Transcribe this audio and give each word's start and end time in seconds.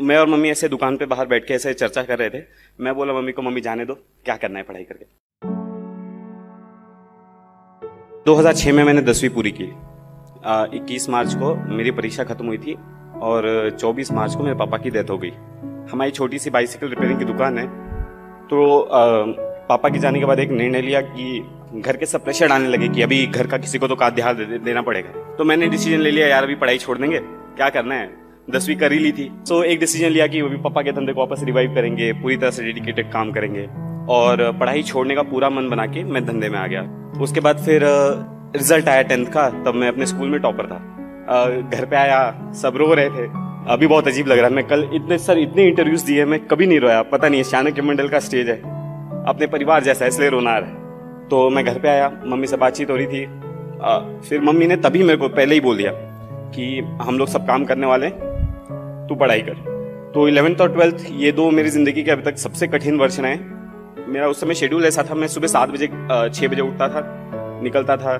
मैं 0.00 0.16
और 0.16 0.28
मम्मी 0.28 0.50
ऐसे 0.50 0.68
दुकान 0.68 0.96
पे 0.96 1.06
बाहर 1.06 1.26
बैठ 1.26 1.46
के 1.46 1.54
ऐसे 1.54 1.72
चर्चा 1.74 2.02
कर 2.02 2.18
रहे 2.18 2.30
थे। 2.30 2.42
मैं 2.80 2.94
बोला 2.94 3.12
मम्मी 3.12 3.32
को 3.32 3.42
मम्मी 3.42 3.60
जाने 3.60 3.84
दो 3.84 3.94
क्या 4.24 4.36
करना 4.36 4.58
है 4.58 4.64
पढ़ाई 4.64 4.84
करके? 4.84 5.04
2006 8.24 8.72
में 8.72 8.84
मैंने 8.84 9.02
दसवीं 9.02 9.30
पूरी 9.30 9.50
की। 9.50 9.64
इक्कीस 10.76 11.08
मार्च 11.10 11.34
को 11.34 11.54
मेरी 11.74 11.90
परीक्षा 11.90 12.24
खत्म 12.24 12.46
हुई 12.46 12.58
थी 12.58 12.74
और 13.20 13.48
24 13.80 14.12
मार्च 14.12 14.34
को 14.34 14.42
मेरे 14.42 14.56
पापा 14.56 14.78
की 14.78 14.90
डेथ 14.90 15.10
हो 15.10 15.18
गई। 15.18 15.30
हमारी 15.92 16.10
छोटी 16.10 16.38
सी 16.38 16.50
बाइसिकल 16.50 16.88
रिपेयरिंग 16.88 17.18
की 17.18 17.24
दुकान 17.24 17.58
है। 17.58 17.66
तो 18.48 18.80
आ, 18.80 19.00
पापा 19.68 19.88
के 19.88 19.98
जाने 19.98 20.18
के 20.18 20.24
बाद 20.24 20.38
एक 20.38 20.50
निर्णय 20.50 20.80
लिया 20.82 21.00
कि 21.00 21.80
घर 21.80 21.96
के 21.96 22.06
सब 22.06 22.24
प्रेशर 22.24 22.52
आने 22.52 22.68
लगे 22.68 22.88
कि 22.88 23.02
अभी 23.02 23.26
घर 23.26 23.46
का 23.46 23.58
किसी 23.58 23.78
को 23.78 23.88
तो 23.88 23.96
का 23.96 24.08
ध्यान 24.10 24.36
दे, 24.36 24.58
देना 24.58 24.82
पड़ेगा। 24.82 25.34
तो 25.34 25.44
मैंने 25.44 25.68
डिसीज़न 25.68 26.00
ले 26.00 26.10
लिया 26.10 26.26
यार 26.28 26.44
अभी 26.44 26.54
पढ़ाई 26.54 26.78
छोड़ 26.78 26.98
देंगे 26.98 27.18
क्या 27.20 27.68
करना 27.68 27.94
है? 27.94 28.08
दसवीं 28.48 28.76
कर 28.76 28.92
ही 28.92 28.98
ली 28.98 29.12
थी। 29.12 29.30
तो 29.48 29.62
एक 29.64 29.80
डिसीज़न 29.80 30.08
लिया 30.08 30.26
कि 30.26 30.40
अभी 30.40 30.56
पापा 30.58 30.82
के 30.82 30.92
धंधे 30.92 31.12
को 31.12 31.20
वापस 31.20 31.42
रिवाइव 31.44 31.74
करेंगे 31.74 32.12
पूरी 32.12 32.36
तरह 32.36 32.50
से 32.50 32.62
डेडिकेटेड 32.64 33.12
काम 33.12 33.32
करेंगे। 33.32 33.66
और 34.10 34.50
पढ़ाई 34.60 34.82
छोड़ने 34.82 35.14
का 35.14 35.22
पूरा 35.22 35.50
मन 35.50 35.68
बना 35.68 35.86
के 35.86 36.02
मैं 36.04 36.24
धंधे 36.26 36.48
में 36.48 36.58
आ 36.58 36.66
गया। 36.66 36.82
उसके 37.20 37.40
बाद 37.40 37.58
फिर 37.58 37.82
रिज़ल्ट 38.56 38.88
आया 38.88 39.02
टेंथ 39.02 39.26
का 39.26 39.48
तब 39.64 39.74
मैं 39.74 39.88
अपने 39.88 40.06
स्कूल 40.06 40.28
में 40.28 40.40
टॉपर 40.40 40.66
था। 40.66 40.78
घर 41.70 41.84
पे 41.84 41.96
आया 41.96 42.52
सब 42.62 42.76
रो 42.76 42.92
रहे 42.94 43.08
थे। 43.08 43.28
अभी 43.68 43.86
बहुत 43.86 44.08
अजीब 44.08 44.26
लग 44.26 44.38
रहा 44.38 44.48
है। 44.48 44.54
मैं 44.54 44.66
कल 44.66 44.88
इतने 44.94 45.18
सर 45.18 45.38
इतने 45.38 45.66
इंटरव्यूज़ 45.66 46.04
दिए 46.06 46.24
मैं 46.24 46.38
कभी 46.46 46.66
नहीं 46.66 46.80
रोया। 46.80 47.02
पता 47.02 47.28
नहीं 47.28 47.42
है 47.42 47.50
चाणक्य 47.50 47.82
मंडल 47.82 48.08
का 48.08 48.18
स्टेज 48.20 48.48
है। 48.48 48.56
अपने 49.24 49.46
परिवार 49.46 49.82
जैसा 49.82 50.06
इसलिए 50.06 50.30
रोना 50.30 50.56
रहा 50.58 50.78
तो 51.30 51.48
मैं 51.50 51.64
घर 51.64 51.78
पे 51.78 51.88
आया 51.88 52.10
मम्मी 52.26 52.46
से 52.46 52.56
बातचीत 52.56 52.90
हो 52.90 52.96
रही 52.96 53.06
थी। 53.06 53.24
आ, 53.82 53.98
फिर 54.20 54.40
मम्मी 54.40 54.66
ने 54.66 54.76
तभी 54.76 55.02
मेरे 55.02 55.16
को 55.16 55.28
पहले 55.28 55.54
ही 55.54 55.60
बोल 55.60 55.76
दिया 55.76 55.92
कि 56.54 56.78
हम 57.02 57.18
लोग 57.18 57.28
सब 57.28 57.46
काम 57.46 57.64
करने 57.64 57.86
वाले 57.86 58.08
तू 59.10 59.14
पढ़ाई 59.16 59.40
कर। 59.40 60.10
तो 60.14 60.26
इलेवेंथ 60.28 60.60
और 60.60 60.72
ट्वेल्थ 60.72 61.06
ये 61.12 61.32
दो 61.32 61.50
मेरी 61.50 61.70
ज़िंदगी 61.70 62.02
के 62.02 62.10
अभी 62.10 62.22
तक 62.22 62.36
सबसे 62.38 62.66
कठिन 62.68 62.98
वर्ष 62.98 63.18
रहे 63.20 63.36
मेरा 64.08 64.26
उस 64.28 64.40
समय 64.40 64.54
शेड्यूल 64.54 64.84
ऐसा 64.84 65.02
था, 65.02 65.14
मैं 65.14 65.26
सुबह 65.28 65.46
सात 65.48 65.68
बजे 65.68 65.86
छः 65.86 66.48
बजे 66.48 66.60
उठता 66.62 66.88
था, 66.88 67.02
निकलता 67.62 67.96
था, 67.96 68.16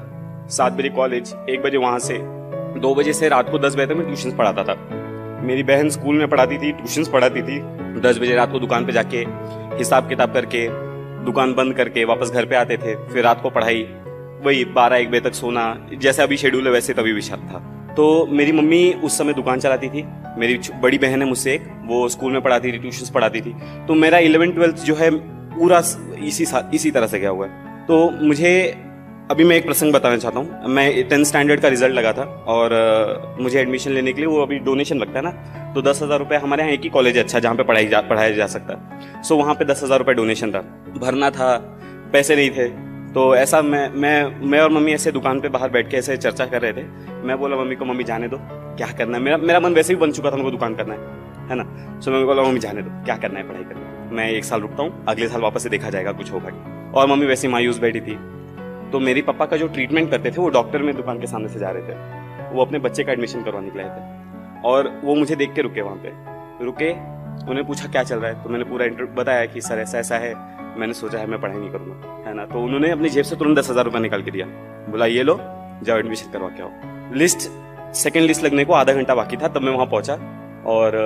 सात 0.50 0.72
बजे 0.72 0.88
कॉलेज 0.90 1.34
एक 1.50 1.62
बजे 1.62 1.76
वहाँ 1.78 1.98
से, 1.98 2.18
दो 2.80 2.94
बजे 2.94 3.12
से 3.12 3.28
रात 3.28 3.50
को 3.50 3.58
दस 3.58 3.74
बजे 3.74 3.86
तक 3.86 3.96
मैं 3.96 4.06
ट्यूशन 4.06 4.36
पढ़ाता 4.36 4.64
था। 4.64 4.74
मेरी 5.42 5.62
बहन 5.62 5.88
स्कूल 5.90 6.18
में 6.18 6.28
पढ़ाती 6.28 6.58
थी 6.58 6.72
ट्यूशन 6.72 7.10
पढ़ाती 7.12 7.42
थी, 7.42 7.58
दस 8.00 8.18
बजे 8.18 8.34
रात 8.36 8.52
को 8.52 8.58
दुकान 8.58 8.86
पे 8.86 8.92
जाके 8.92 9.24
हिसाब 9.78 10.08
किताब 10.08 10.32
करके, 10.34 10.66
दुकान 11.24 11.54
बंद 11.54 11.74
करके 11.74 12.04
वापस 12.04 12.30
घर 12.30 12.46
पे 12.46 12.56
आते 12.56 12.76
थे, 12.76 12.94
फिर 13.06 13.24
रात 13.24 13.42
को 13.42 13.50
पढ़ाई, 13.50 13.82
वही 14.44 14.64
बारह, 14.74 14.96
एक 14.96 15.10
बजे 15.10 15.20
तक 15.20 15.34
सोना, 15.34 15.64
जैसे 15.94 16.22
अभी 16.22 16.36
शेड्यूल 16.36 16.66
है 16.66 16.72
वैसे 16.72 16.94
तभी 16.94 17.12
भी 17.12 17.22
था। 17.22 17.66
तो 17.96 18.26
मेरी 18.28 18.52
मम्मी 18.52 18.92
उस 18.94 19.18
समय 19.18 19.32
दुकान 19.34 19.60
चलाती 19.60 19.88
थी। 19.88 20.04
मेरी 20.38 20.58
बड़ी 20.82 20.98
बहन 20.98 21.22
है 21.22 21.28
मुझसे 21.28 21.54
एक, 21.54 21.62
वो 21.84 22.08
स्कूल 22.08 22.32
में 22.32 22.42
पढ़ाती 22.42 22.72
थी 22.72 22.78
ट्यूशन 22.78 23.12
पढ़ाती 23.14 23.40
थी। 23.40 23.54
तो 23.86 23.94
मेरा 23.96 24.18
इलेवन 24.20 24.52
ट्वेल्थ 24.52 24.84
जो 24.84 24.94
है, 24.94 25.10
पूरा 25.50 25.78
इसी 26.20 26.46
इसी 26.74 26.90
तरह 26.90 27.06
से 27.06 27.18
गया 27.18 27.30
हुआ 27.30 27.46
है। 27.46 27.86
तो 27.86 28.08
मुझे, 28.22 28.52
अभी 29.30 29.44
मैं 29.44 29.56
एक 29.56 29.64
प्रसंग 29.66 29.92
बताना 29.92 30.16
चाहता 30.16 30.38
हूँ। 30.38 30.68
मैं 30.68 31.08
टेंथ 31.08 31.24
स्टैंडर्ड 31.24 31.60
का 31.60 31.68
रिज़ल्ट 31.68 31.94
लगा 31.94 32.12
था 32.12 32.22
और 32.48 33.36
मुझे 33.40 33.58
एडमिशन 33.60 33.90
लेने 33.90 34.12
के 34.12 34.20
लिए 34.20 34.28
वो 34.28 34.40
अभी 34.42 34.58
डोनेशन 34.60 34.98
लगता 34.98 35.18
है 35.18 35.24
ना 35.24 35.72
तो 35.74 35.82
दस 35.82 36.02
हज़ार 36.02 36.18
रुपये 36.18 36.38
हमारे 36.38 36.62
यहाँ 36.62 36.74
एक 36.74 36.82
ही 36.82 36.88
कॉलेज 36.90 37.16
है 37.16 37.22
अच्छा 37.22 37.38
जहाँ 37.38 37.54
पे 37.56 37.62
पढ़ाई 37.62 37.86
जा, 37.86 38.00
पढ़ाया 38.02 38.30
जा 38.30 38.46
सकता 38.48 38.74
है। 38.74 39.22
सो 39.22 39.36
वहाँ 39.36 39.54
पे 39.54 39.64
दस 39.64 39.82
हज़ार 39.84 39.98
रुपये 39.98 40.14
डोनेशन 40.14 40.52
था। 40.52 40.60
भरना 40.98 41.30
था, 41.30 41.56
पैसे 42.12 42.36
नहीं 42.36 42.50
थे। 42.50 42.68
तो 43.14 43.36
ऐसा 43.36 43.62
मैं 43.62 43.90
मैं 43.90 44.40
मैं 44.46 44.60
और 44.60 44.70
मम्मी 44.70 44.92
ऐसे 44.92 45.12
दुकान 45.12 45.40
पे 45.40 45.48
बाहर 45.48 45.70
बैठ 45.70 45.90
के 45.90 45.96
ऐसे 45.96 46.16
चर्चा 46.16 46.46
कर 46.46 46.62
रहे 46.62 46.72
थे। 46.72 46.82
मैं 47.22 47.38
बोला, 47.38 47.56
मम्मी 47.56 47.76
को 47.76 47.84
मम्मी 47.84 48.04
जाने 48.04 48.28
दो, 48.28 48.36
क्या 48.76 48.86
करना 48.86 49.18
है? 49.18 49.24
मेरा 49.24 49.36
मेरा 49.36 49.60
मन 49.60 49.74
वैसे 49.74 49.94
भी 49.94 50.00
बन 50.00 50.12
चुका 50.12 50.30
था 50.30 50.34
उनको 50.34 50.50
दुकान 50.50 50.74
करना 50.74 50.94
है 50.94 51.00
है 51.48 51.54
ना? 51.54 52.00
सो 52.00 52.10
मैं 52.10 52.26
बोला, 52.26 52.42
मम्मी 52.42 52.58
जाने 52.58 52.82
दो, 52.82 53.04
क्या 53.04 53.16
करना 53.16 53.38
है 53.38 53.48
पढ़ाई 53.48 53.64
करना? 53.64 54.10
मैं 54.12 54.30
एक 54.30 54.44
साल 54.44 54.60
रुकता 54.60 54.82
हूँ, 54.82 55.04
अगले 55.08 55.28
साल 55.28 55.40
वापस 55.40 55.62
से 55.62 55.68
देखा 55.68 55.90
जाएगा 55.90 56.12
कुछ 56.12 56.32
होगा 56.32 56.92
और 56.94 57.06
मम्मी 57.06 57.26
वैसे 57.26 57.48
मायूस 57.48 57.78
बैठी 57.78 58.00
थी। 58.00 58.18
तो 58.92 59.00
मेरे 59.00 59.22
पापा 59.22 59.46
का 59.46 59.56
जो 59.56 59.68
ट्रीटमेंट 59.68 60.10
करते 60.10 60.30
थे, 60.30 60.36
वो 60.38 60.48
डॉक्टर 60.48 60.82
में 60.82 60.96
दुकान 60.96 61.20
के 61.20 61.26
सामने 61.26 61.48
से 61.48 61.58
जा 61.58 61.70
रहे 61.70 61.82
थे। 61.82 61.94
वो 62.54 62.64
अपने 62.64 62.78
बच्चे 62.78 63.04
का 63.04 63.12
एडमिशन 63.12 63.42
करवाने 63.42 63.66
निकले 63.66 63.84
थे। 63.84 64.20
और 64.68 65.00
वो 65.04 65.14
मुझे 65.14 65.36
देख 65.36 65.52
के 65.54 65.62
रुके 65.62 65.80
वहाँ 65.80 65.96
पे। 65.96 66.12
रुके 66.64 66.92
उन्हें 67.50 67.66
पूछा, 67.66 67.88
क्या 67.88 68.02
चल 68.02 68.16
रहा 68.16 68.30
है? 68.30 68.44
तो 68.44 68.50
मैंने 68.50 68.64
पूरा 68.64 68.84
इंटरव्यू 68.84 69.14
बताया 69.14 69.46
कि, 69.46 69.60
सर 69.60 69.74
ऐसा 69.74 69.98
ऐसा 69.98 70.16
है, 70.16 70.34
मैंने 70.78 70.94
सोचा 70.94 71.18
है 71.18 71.26
मैं 71.26 71.40
पढ़ाई 71.40 71.56
नहीं 71.56 71.70
करूँगा। 71.70 72.19
है 72.30 72.34
ना 72.36 72.44
तो 72.46 72.60
उन्होंने 72.64 72.90
अपनी 72.90 73.08
जेब 73.10 73.24
से 73.24 73.36
तुरंत 73.36 73.58
दस 73.58 73.70
हज़ार 73.70 73.84
रुपया 73.84 74.00
निकाल 74.00 74.22
के 74.22 74.30
दिया। 74.30 74.46
बोला 74.90 75.06
ये 75.06 75.22
लो 75.22 75.36
जाओ 75.84 75.98
एडमिशन 75.98 76.30
करवा 76.32 76.48
के 76.48 76.62
आओ। 76.62 77.14
लिस्ट 77.14 77.48
सेकेंड 77.96 78.26
लिस्ट 78.26 78.44
लगने 78.44 78.64
को 78.64 78.72
आधा 78.72 78.92
घंटा 78.92 79.14
बाकी 79.14 79.36
था 79.36 79.48
तब 79.48 79.62
मैं 79.62 79.72
वहाँ 79.72 79.86
पहुँचा 79.86 80.14
और 80.66 80.96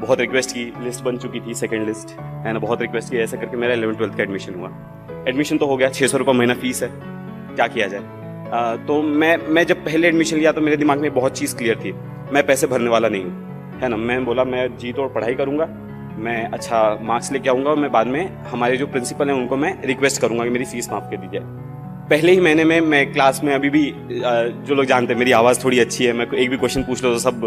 बहुत 0.00 0.20
रिक्वेस्ट 0.20 0.50
की 0.50 0.64
लिस्ट 0.84 1.04
बन 1.04 1.16
चुकी 1.18 1.40
थी 1.40 1.54
सेकेंड 1.54 1.86
लिस्ट 1.86 2.10
है 2.20 2.52
ना 2.52 2.58
बहुत 2.58 2.82
रिक्वेस्ट 2.82 3.10
की 3.10 3.18
ऐसा 3.18 3.36
करके 3.36 3.56
मेरा 3.56 3.74
इलेवन 3.74 3.94
ट्वेल्थ 3.94 4.16
का 4.16 4.22
एडमिशन 4.22 4.54
हुआ। 4.54 4.70
एडमिशन 5.28 5.58
तो 5.58 5.66
हो 5.66 5.76
गया 5.76 5.88
छः 5.90 6.06
सौ 6.06 6.18
रुपये 6.18 6.34
महीना 6.34 6.54
फ़ीस 6.54 6.82
है 6.82 6.90
क्या 6.92 7.66
किया 7.66 7.86
जाए? 7.86 8.00
आ, 8.52 8.76
तो 8.76 9.00
मैं 9.02 9.36
मैं 9.48 9.64
जब 9.66 9.84
पहले 9.84 10.08
एडमिशन 10.08 10.36
लिया 10.36 10.52
तो 10.52 10.60
मेरे 10.60 10.76
दिमाग 10.76 11.00
में 11.00 11.12
बहुत 11.14 11.38
चीज़ 11.38 11.56
क्लियर 11.56 11.76
थी 11.76 11.92
मैं 12.32 12.46
पैसे 12.46 12.66
भरने 12.66 12.90
वाला 12.90 13.08
नहीं 13.08 13.24
हूँ 13.24 13.80
है 13.80 13.88
ना 13.88 13.96
मैं 13.98 14.24
बोला 14.24 14.44
मैं 14.46 14.68
जी 14.78 14.92
तोड़ 14.92 15.08
पढ़ाई 15.12 15.34
करूँगा 15.34 15.64
मैं 16.18 16.44
अच्छा 16.48 16.98
मार्क्स 17.02 17.32
लेके 17.32 17.50
आऊँगा 17.50 17.70
और 17.70 17.76
मैं 17.76 17.90
बाद 17.92 18.06
में 18.06 18.36
हमारे 18.44 18.76
जो 18.76 18.86
प्रिंसिपल 18.86 19.28
हैं, 19.28 19.36
उनको 19.36 19.56
मैं 19.56 19.72
रिक्वेस्ट 19.84 20.20
करूँगा 20.20 20.44
कि 20.44 20.50
मेरी 20.50 20.64
फ़ीस 20.64 20.90
माफ़ 20.92 21.10
कर 21.10 21.16
दीजिए 21.16 21.40
पहले 22.10 22.32
ही 22.32 22.40
महीने 22.40 22.64
में, 22.64 22.80
मैं 22.80 23.12
क्लास 23.12 23.40
में 23.44 23.54
अभी 23.54 23.70
भी 23.70 23.84
जो 24.66 24.74
लोग 24.74 24.84
जानते 24.84 25.12
हैं, 25.12 25.18
मेरी 25.18 25.32
आवाज़ 25.32 25.64
थोड़ी 25.64 25.78
अच्छी 25.80 26.04
है, 26.04 26.12
मैं 26.12 26.26
एक 26.26 26.50
भी 26.50 26.56
क्वेश्चन 26.56 26.82
पूछ 26.82 27.04
लो 27.04 27.12
तो 27.12 27.18
सब, 27.18 27.44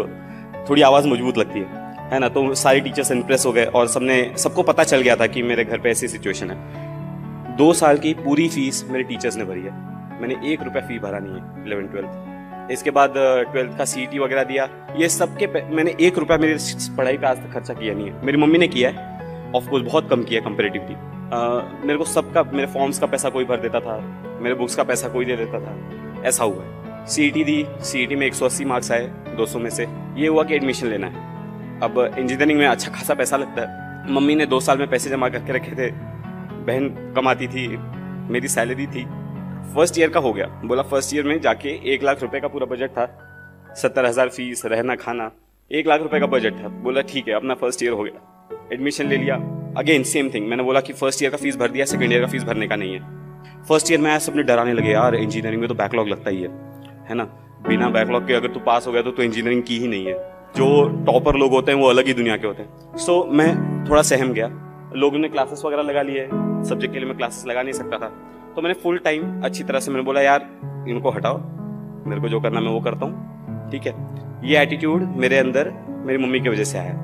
थोड़ी 0.70 0.82
आवाज़ 0.82 1.06
मज़बूत 1.08 1.38
लगती 1.38 1.58
है 1.58 1.88
है 2.12 2.18
ना? 2.18 2.28
तो 2.28 2.54
सारे 2.54 2.80
टीचर्स 2.80 3.10
इंप्रेस 3.12 3.46
हो 3.46 3.52
गए 3.52 3.64
और 3.64 3.86
सबने, 3.88 4.22
सबको 4.38 4.62
पता 4.62 4.84
चल 4.84 5.02
गया 5.02 5.16
था 5.16 5.26
कि 5.26 5.42
मेरे 5.42 5.64
घर 5.64 5.78
पे 5.78 5.90
ऐसी 5.90 6.08
सिचुएशन 6.08 6.50
है। 6.50 7.56
दो 7.56 7.72
साल 7.72 7.98
की 7.98 8.14
पूरी 8.14 8.48
फ़ीस 8.48 8.84
मेरे 8.90 9.04
टीचर्स 9.04 9.36
ने 9.36 9.44
भरी 9.44 9.62
है। 9.62 9.72
मैंने 10.20 10.36
एक 10.52 10.62
रुपया 10.62 10.82
फ़ी 10.88 10.98
भरा 10.98 11.18
नहीं 11.18 11.34
है 11.34 11.66
इलेवन 11.66 11.86
ट्वेल्थ 11.86 12.29
इसके 12.70 12.90
बाद 12.90 13.14
ट्वेल्थ 13.16 13.78
का 13.78 13.84
सी 13.84 14.18
वगैरह 14.18 14.44
दिया। 14.44 14.68
ये 14.96 15.08
सब 15.08 15.36
के 15.36 15.46
मैंने 15.46 15.94
एक 16.00 16.18
रुपया 16.18 16.36
मेरी 16.36 16.54
पढ़ाई 16.96 17.18
पे 17.18 17.26
आज 17.26 17.36
तक 17.36 17.52
खर्चा 17.52 17.74
किया 17.74 17.94
नहीं 17.94 18.10
है। 18.10 18.24
मेरी 18.24 18.38
मम्मी 18.38 18.58
ने 18.58 18.68
किया 18.68 18.90
है। 18.90 19.52
ऑफकोर्स 19.54 19.84
बहुत 19.84 20.10
कम 20.10 20.22
किया 20.22 20.40
कंपेरेटिवली 20.40 20.96
मेरे 21.86 21.96
को 21.98 22.04
सबका, 22.04 22.42
मेरे 22.42 22.66
फॉर्म्स 22.66 22.98
का 22.98 23.06
पैसा 23.06 23.28
कोई 23.28 23.44
भर 23.44 23.56
देता 23.56 23.80
था। 23.80 23.98
मेरे 24.40 24.54
बुक्स 24.54 24.74
का 24.74 24.82
पैसा 24.82 25.08
कोई 25.08 25.24
दे 25.24 25.36
देता 25.36 25.60
था। 25.60 26.22
ऐसा 26.28 26.44
हुआ 26.44 26.64
है। 26.64 27.06
सी 27.06 27.30
दी। 27.30 27.66
सी 27.80 28.16
में 28.16 28.26
एक 28.26 28.34
सौ 28.34 28.46
अस्सी 28.46 28.64
मार्क्स 28.64 28.92
आए 28.92 29.10
200 29.36 29.58
में 29.58 29.70
से। 29.70 29.86
ये 30.16 30.26
हुआ 30.26 30.42
कि 30.42 30.54
एडमिशन 30.54 30.86
लेना 30.86 31.06
है। 31.06 31.80
अब 31.80 32.14
इंजीनियरिंग 32.18 32.58
में 32.58 32.66
अच्छा 32.66 32.90
खासा 32.90 33.14
पैसा 33.14 33.36
लगता 33.36 33.62
है। 33.62 34.12
मम्मी 34.12 34.34
ने 34.34 34.46
दो 34.46 34.60
साल 34.60 34.78
में 34.78 34.88
पैसे 34.88 35.10
जमा 35.10 35.28
करके 35.28 35.52
रखे 35.52 35.72
थे। 35.72 35.90
बहन 36.66 37.12
कमाती 37.16 37.48
थी। 37.48 37.68
मेरी 38.32 38.48
सैलरी 38.48 38.86
थी। 38.86 39.06
फ़र्स्ट 39.66 39.98
ईयर 39.98 40.10
का 40.10 40.20
हो 40.20 40.32
गया। 40.32 40.46
बोला 40.64 40.82
फ़र्स्ट 40.82 41.14
ईयर 41.14 41.24
में 41.24 41.40
जाके 41.40 41.78
एक 41.94 42.02
लाख 42.02 42.22
रुपए 42.22 42.40
का 42.40 42.48
पूरा 42.48 42.66
बजट 42.66 42.90
था। 42.90 43.06
सत्तर 43.76 44.06
हज़ार 44.06 44.28
फ़ीस 44.28 44.64
रहना 44.66 44.94
खाना 44.96 45.30
एक 45.70 45.88
लाख 45.88 46.02
रुपए 46.02 46.20
का 46.20 46.26
बजट 46.26 46.54
था। 46.54 46.68
बोला 46.82 47.00
ठीक 47.02 47.28
है 47.28 47.34
अपना 47.34 47.54
फ़र्स्ट 47.54 47.82
ईयर 47.82 47.92
हो 47.92 48.02
गया। 48.02 48.68
एडमिशन 48.72 49.06
ले 49.06 49.16
लिया। 49.16 49.34
अगेन 49.78 50.02
सेम 50.02 50.30
थिंग 50.34 50.48
मैंने 50.48 50.62
बोला 50.62 50.80
कि 50.80 50.92
फ़र्स्ट 50.92 51.22
ईयर 51.22 51.30
का 51.30 51.36
फ़ीस 51.36 51.56
भर 51.56 51.70
दिया 51.70 51.84
सेकेंड 51.84 52.12
ईयर 52.12 52.20
का 52.20 52.26
फ़ीस 52.26 52.44
भरने 52.44 52.68
का 52.68 52.76
नहीं 52.76 52.94
है। 52.94 53.62
फ़र्स्ट 53.68 53.90
ईयर 53.90 54.00
में 54.00 54.18
सबने 54.18 54.42
डराने 54.42 54.72
लगे 54.72 54.90
यार 54.90 55.14
इंजीनियरिंग 55.14 55.60
में 55.60 55.68
तो 55.68 55.74
बैकलॉग 55.74 56.08
लगता 56.08 56.30
ही 56.30 56.42
है। 56.42 56.48
है 57.08 57.14
ना? 57.14 57.24
बिना 57.68 57.88
बैकलॉग 57.88 58.26
के 58.26 58.34
अगर 58.34 58.48
तू 58.48 58.60
पास 58.60 58.86
हो 58.86 58.92
गया 58.92 59.02
तो, 59.02 59.10
तो 59.10 59.22
इंजीनियरिंग 59.22 59.62
की 59.62 59.78
ही 59.78 59.88
नहीं 59.88 60.06
है। 60.06 60.14
जो 60.56 61.04
टॉपर 61.06 61.36
लोग 61.36 61.52
होते 61.52 61.72
हैं 61.72 61.78
वो 61.78 61.88
अलग 61.88 62.06
ही 62.06 62.14
दुनिया 62.14 62.36
के 62.36 62.46
होते 62.46 62.62
हैं। 62.62 62.96
सो 62.96 63.24
मैं 63.32 63.48
थोड़ा 63.90 64.02
सहम 64.02 64.32
गया। 64.32 64.48
लोगों 64.96 65.18
ने 65.18 65.28
क्लासेस 65.28 65.62
वगैरह 65.64 65.82
लगा 65.82 66.02
लिए। 66.02 66.26
सब्जेक्ट 66.68 66.92
के 66.92 66.98
लिए 66.98 67.08
मैं 67.08 67.16
क्लासेस 67.16 67.46
लगा 67.46 67.62
नहीं 67.62 67.72
सकता 67.72 67.98
था। 67.98 68.12
तो 68.56 68.62
मैंने 68.62 68.74
फुल 68.74 68.98
टाइम 68.98 69.42
अच्छी 69.42 69.64
तरह 69.64 69.80
से 69.80 69.90
मैंने 69.90 70.04
बोला, 70.04 70.20
यार, 70.20 70.40
इनको 70.88 71.10
हटाओ। 71.10 71.40
मेरे 72.06 72.20
को 72.20 72.28
जो 72.28 72.40
करना 72.40 72.60
मैं 72.60 72.70
वो 72.70 72.80
करता 72.80 73.06
हूँ। 73.06 73.30
ठीक 73.70 73.86
है? 73.86 73.94
ये 74.44 74.58
एटीट्यूड 74.58 75.02
मेरे 75.16 75.38
अंदर 75.38 75.72
मेरी 75.88 76.24
मम्मी 76.24 76.40
की 76.40 76.48
वजह 76.48 76.64
से 76.64 76.78
आया। 76.78 76.94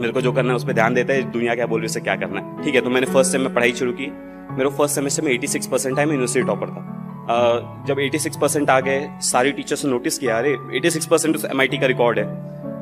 मेरे 0.00 0.12
को 0.12 0.20
जो 0.20 0.32
करना 0.32 0.48
है 0.48 0.56
उस 0.56 0.64
पर 0.64 0.72
ध्यान 0.72 0.94
देता 0.94 1.12
है 1.12 1.22
दुनिया 1.22 1.54
क्या 1.54 1.66
बोल 1.66 1.80
रही 1.80 1.94
है 1.94 2.00
क्या 2.00 2.16
करना 2.16 2.40
है। 2.40 2.62
ठीक 2.62 2.74
है? 2.74 2.80
तो 2.80 2.90
मैंने 2.90 3.06
फ़र्स्ट 3.06 3.32
सेम 3.32 3.40
में 3.40 3.54
पढ़ाई 3.54 3.72
शुरू 3.72 3.92
की। 3.92 4.06
मेरे 4.50 4.70
फ़र्स्ट 4.70 4.94
सेमेस्टर 4.94 5.22
में 5.22 5.32
86 5.32 5.66
परसेंट 5.66 5.98
आए 5.98 6.04
मैं 6.04 6.12
यूनिवर्सिटी 6.12 6.46
टॉपर 6.46 6.66
था। 6.66 6.94
जब 7.88 7.98
86 7.98 8.36
परसेंट 8.36 8.70
आ 8.70 8.80
गए, 8.80 9.10
सारी 9.20 9.52
टीचर्स 9.52 9.84
ने 9.84 9.90
नोटिस 9.90 10.18
किया, 10.18 10.38
अरे 10.38 10.56
86 10.76 11.06
परसेंट 11.06 11.36
एम 11.36 11.80
का 11.80 11.86
रिकॉर्ड 11.86 12.18
है। 12.18 12.24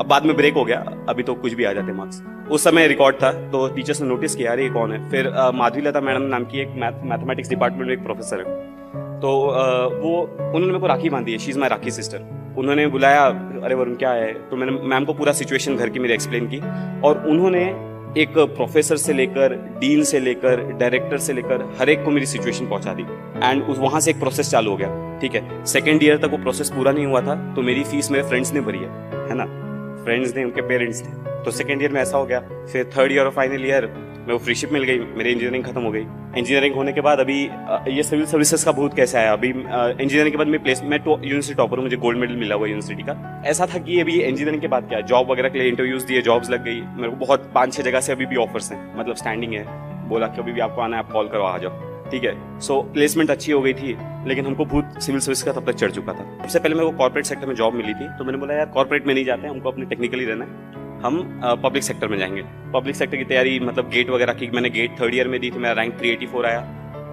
अब 0.01 0.07
बाद 0.07 0.25
में 0.25 0.37
ब्रेक 0.37 0.55
हो 0.55 0.65
गया। 0.65 0.85
अभी 1.09 1.23
तो 1.23 1.35
कुछ 1.35 1.53
भी 1.53 1.65
आ 1.65 1.73
जाते 1.73 1.93
मार्क्स 1.93 2.23
उस 2.51 2.65
समय 2.65 2.87
रिकॉर्ड 2.87 3.17
था 3.17 3.31
तो 3.51 3.69
टीचर्स 3.69 4.01
ने 4.01 4.09
नोटिस 4.09 4.35
किया, 4.35 4.53
अरे 4.53 4.69
कौन 4.69 4.93
है? 4.93 5.09
फिर 5.11 5.33
माधवी 5.55 5.83
लता 5.83 6.01
मैडम 6.01 6.23
नाम 6.23 6.45
की 6.45 6.61
एक 6.61 6.69
मैथमेटिक्स 7.05 7.49
डिपार्टमेंट 7.49 7.87
में 7.87 7.93
एक 7.93 8.03
प्रोफेसर 8.03 8.39
है। 8.39 8.77
तो 9.21 9.29
वो, 10.03 10.23
उन्होंने 10.41 10.67
मेरे 10.67 10.79
को 10.79 10.87
राखी 10.87 11.09
बांधी 11.09 11.33
है। 11.33 11.39
She 11.39 11.51
is 11.51 11.59
my 11.59 11.69
rakhi 11.69 11.91
sister 11.91 12.23
उन्होंने 12.59 12.87
बुलाया, 12.87 13.25
अरे, 13.65 13.75
वरुण, 13.75 13.95
क्या 13.95 14.11
है? 14.11 14.33
तो 14.33 14.57
मैंने, 14.57 14.73
मैम 14.73 15.05
को 15.05 15.13
पूरा 15.13 15.33
सिचुएशन 15.33 15.77
घर 15.77 15.89
की 15.89 15.99
मेरी 15.99 16.15
एक्सप्लेन 16.15 16.47
की। 16.47 16.59
और 17.01 17.25
उन्होंने 17.29 17.65
एक 18.21 18.39
प्रोफेसर 18.39 18.97
से 18.97 19.13
लेकर 19.13 19.55
डीन 19.79 20.05
से 20.05 20.21
लेकर 20.21 20.73
डायरेक्टर 20.73 21.19
से 21.19 21.33
लेकर, 21.33 21.77
हर 21.81 21.89
एक 21.89 22.05
को 22.05 22.11
मेरी 22.11 22.27
सिचुएशन 22.27 22.69
पहुँचा 22.69 22.93
दी। 22.93 23.03
एंड 23.47 23.65
वहाँ 23.69 24.01
से 24.01 24.11
एक 24.11 24.21
प्रोसेस 24.21 24.51
चालू 24.51 24.71
हो 24.71 24.77
गया। 24.77 25.19
ठीक 25.19 25.35
है? 25.35 25.65
सेकेंड 25.65 26.03
ईयर 26.03 26.19
तक 26.19 26.25
वो 26.25 26.37
प्रोसेस 26.37 26.71
पूरा 26.71 26.93
नहीं 26.93 27.07
हुआ 27.07 27.21
था 27.21 27.55
तो 27.55 27.63
मेरी 27.63 27.85
फ़ीस 27.85 28.11
मेरे 28.11 28.25
फ्रेंड्स 28.25 28.53
ने 28.55 28.61
भरी 28.61 28.79
है। 28.79 28.91
है 29.29 29.35
ना? 29.35 29.66
फ्रेंड्स 30.07 30.37
थे, 30.37 30.45
उनके 30.45 30.63
पेरेंट्स 30.69 31.03
थे। 31.03 31.45
तो 31.45 31.51
सेकेंड 31.53 31.83
ईयर 31.83 31.93
में 31.93 32.01
ऐसा 32.01 32.19
हो 32.19 32.27
गया। 32.27 32.41
फिर 32.73 32.91
थर्ड 32.97 33.13
ईयर 33.13 33.25
और 33.25 33.31
फाइनल 33.33 33.67
ईयर 33.67 33.87
मैं 34.19 34.33
वो 34.33 34.39
फ्रीशिप 34.39 34.73
मिल 34.73 34.85
गई, 34.85 34.99
मेरी 34.99 35.31
इंजीनियरिंग 35.31 35.65
खत्म 35.65 35.83
हो 35.83 35.91
गई। 35.91 36.01
इंजीनियरिंग 36.39 36.75
होने 36.75 36.93
के 36.93 37.01
बाद 37.01 37.21
अभी 37.21 37.39
ये 37.89 38.03
सिविल 38.03 38.25
सर्विसेज़ 38.27 38.65
का 38.65 38.73
बहुत 38.73 38.95
कैसे 38.95 39.19
आया 39.19 39.33
अभी 39.33 39.49
इंजीनियरिंग 39.49 40.31
के 40.31 40.39
बाद 40.39 40.47
मैं 40.47 40.63
प्लेस 40.63 40.83
मैं 40.85 40.99
तो 41.01 41.11
यूनिवर्सिटी 41.13 41.55
टॉपर 41.55 41.77
हूँ, 41.77 41.85
मुझे 41.85 41.97
गोल्ड 41.97 42.19
मेडल 42.19 42.37
मिला 42.37 42.55
हुआ 42.55 42.67
यूनिवर्सिटी 42.67 43.03
का। 43.03 43.43
ऐसा 43.47 43.67
था 43.67 43.79
कि 43.79 44.01
अभी 44.01 44.21
इंजीनियरिंग 44.21 44.61
के 44.61 44.69
बाद 44.69 44.89
क्या? 44.89 45.01
जॉब 45.03 45.31
वगैरह 45.31 45.49
के 45.49 45.59
लिए 45.59 45.69
इंटरव्यूज़ 45.69 46.07
दिए 46.07 46.23
जॉब्स 46.23 46.51
लग 46.51 46.65
गई। 46.65 46.81
मेरे 46.81 47.09
को 47.09 47.17
बहुत 47.17 47.51
पाँच 47.55 47.75
छह 47.75 47.83
जगह 47.83 48.01
से 48.01 48.13
अभी 48.13 48.27
भी 48.27 48.37
ऑफर्स 48.45 48.73
हैं 48.73 48.81
मतलब 48.99 49.17
स्टैंडिंग 49.17 49.53
है। 49.53 49.65
बोला 50.09 50.27
कि 50.27 50.41
अभी 50.41 50.53
भी 50.53 50.61
आपको 50.61 50.83
आना 50.83 50.97
है, 50.97 51.03
आप 51.05 51.13
कॉल 51.13 51.29
करो 51.29 51.43
आ 51.45 51.57
जाओ। 51.59 51.96
ठीक 52.11 52.25
है 52.25 52.61
सो 52.61 52.81
प्लेसमेंट 52.93 53.31
अच्छी 53.31 53.53
हो 53.53 53.61
गई 53.61 53.73
थी, 53.75 53.97
लेकिन 54.27 54.47
हमको 54.47 54.65
भूत 54.65 55.01
सिविल 55.03 55.21
सर्विस 55.21 55.43
का 55.43 55.53
तब 55.53 55.71
तक 55.71 55.77
चढ़ 55.77 55.91
चुका 55.91 56.13
था। 56.13 56.25
सबसे 56.43 56.59
पहले 56.59 56.75
मेरे 56.75 56.91
को 56.91 56.97
कॉर्पोरेट 56.99 57.27
सेक्टर 57.27 57.47
में 57.47 57.55
जॉब 57.55 57.75
मिली 57.75 57.95
थी 57.95 58.09
तो 58.09 58.25
मैंने 58.25 58.39
बोला, 58.39 58.55
यार 58.55 58.67
कॉर्पोरेट 58.67 59.07
में 59.07 59.15
नहीं 59.15 59.25
जाते, 59.25 59.49
हमको 59.49 59.71
अपने 59.71 59.85
टेक्निकली 59.85 60.25
रहना 60.25 60.45
है। 60.45 60.75
हम 60.97 61.21
पब्लिक 61.63 61.83
सेक्टर 61.83 62.09
में 62.09 62.19
जाएँगे। 62.19 62.43
पब्लिक 62.75 62.97
सेक्टर 62.97 63.17
की 63.17 63.25
तैयारी 63.25 63.59
मतलब 63.61 63.91
गेट 63.91 64.11
वगैरह 64.11 64.33
की, 64.33 64.51
मैंने 64.51 64.71
गेट 64.71 65.01
थर्ड 65.01 65.15
ईयर 65.15 65.29
में 65.29 65.41
दी 65.41 65.51
थी, 65.51 65.59
मेरा 65.59 65.73
रैंक 65.73 65.99
थ्री 65.99 66.11
एटी 66.11 66.27
फोर 66.27 66.47
आया। 66.47 66.61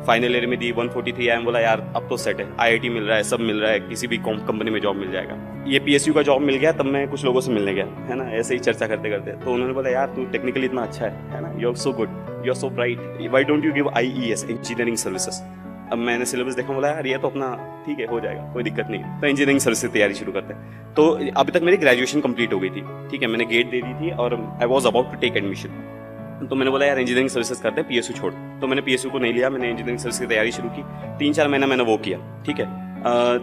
फाइनल 0.07 0.35
ईयर 0.35 0.45
में 0.47 0.57
दी 0.59 0.71
वन 0.71 0.87
फोर्टी 0.89 1.11
थ्री 1.11 1.29
बोला, 1.39 1.59
यार, 1.59 1.81
अब 1.95 2.07
तो 2.09 2.17
सेट 2.17 2.39
है 2.39 2.47
आईआईटी 2.59 2.89
मिल 2.89 3.03
रहा 3.03 3.17
है, 3.17 3.23
सब 3.23 3.39
मिल 3.39 3.59
रहा 3.59 3.71
है, 3.71 3.79
किसी 3.79 4.07
भी 4.07 4.17
कंपनी 4.19 4.71
में 4.71 4.79
जॉब 4.81 4.95
मिल 4.95 5.11
जाएगा। 5.11 5.37
ये 5.67 5.79
पीएसयू 5.79 6.13
का 6.13 6.21
जॉब 6.21 6.41
मिल 6.41 6.55
गया, 6.55 6.71
तब 6.71 6.85
मैं 6.85 7.07
कुछ 7.07 7.23
लोगों 7.25 7.41
से 7.41 7.51
मिलने 7.51 7.73
गया, 7.73 7.85
है 8.05 8.15
ना? 8.15 8.29
ऐसे 8.31 8.53
ही 8.53 8.59
चर्चा 8.59 8.87
करते 8.87 9.09
करते 9.09 9.31
तो 9.43 9.53
उन्होंने 9.53 9.73
बोला, 9.73 9.89
यार, 9.89 10.07
तू 10.07 10.25
टेक्निकली 10.25 10.65
इतना 10.65 10.81
अच्छा 10.81 11.05
है 11.05 11.11
है 11.31 11.41
ना? 11.41 11.53
You 11.57 11.69
are 11.69 11.75
so 11.75 11.91
good 11.93 12.32
you 12.45 12.53
are 12.53 12.59
so 12.59 12.69
bright 12.69 13.29
why 13.31 13.43
don't 13.43 13.65
you 13.65 13.73
give 13.73 13.89
I 13.97 14.13
E 14.17 14.31
S 14.31 14.45
engineering 14.49 14.97
services 14.97 15.41
अब 15.83 15.97
मैंने 15.99 16.25
सिलेबस 16.25 16.55
देखा, 16.55 16.73
बोला, 16.73 16.89
यार, 16.89 17.07
ये 17.07 17.17
तो 17.17 17.27
अपना, 17.27 17.47
ठीक 17.85 17.99
है, 17.99 18.05
हो 18.07 18.19
जाएगा, 18.19 18.41
कोई 18.53 18.63
दिक्कत 18.63 18.87
नहीं 18.89 19.19
तो 19.21 19.27
इंजीनियरिंग 19.27 19.59
सर्विस 19.59 19.81
की 19.81 19.87
तैयारी 19.87 20.13
शुरू 20.13 20.31
करते 20.31 20.53
हैं। 20.53 20.93
तो 20.95 21.07
अभी 21.37 21.51
तक 21.51 21.61
मेरी 21.63 21.77
ग्रेजुएशन 21.77 22.21
कंप्लीट 22.21 22.53
हो 22.53 22.59
गई 22.59 22.69
थी, 22.69 22.81
ठीक 23.11 23.21
है? 23.21 23.27
मैंने 23.27 23.45
गेट 23.45 23.69
दे 23.71 23.81
दी 23.81 23.93
थी 23.99 24.11
और 24.15 24.35
I 24.61 24.67
was 24.67 24.87
about 24.87 25.11
to 25.11 25.19
take 25.21 25.37
admission 25.37 26.47
तो 26.49 26.55
मैंने 26.55 26.71
बोला, 26.71 26.85
यार 26.85 26.99
इंजीनियरिंग 26.99 27.29
सर्विसेज़ 27.29 27.61
करते 27.63 27.81
हैं 27.81 27.87
पीएसयू 27.89 28.17
छोड़। 28.17 28.33
तो 28.61 28.67
मैंने 28.67 28.81
पीएसयू 28.81 29.11
को 29.11 29.19
नहीं 29.19 29.33
लिया, 29.33 29.49
मैंने 29.49 29.69
इंजीनियरिंग 29.69 29.99
सर्विस 29.99 30.19
की 30.19 30.25
तैयारी 30.25 30.51
शुरू 30.51 30.69
की। 30.69 30.83
तीन 31.19 31.33
चार 31.33 31.47
महीना 31.47 31.67
मैंने 31.67 31.83
वो 31.83 31.97
किया, 31.97 32.17
ठीक 32.45 32.59
है? 32.59 32.67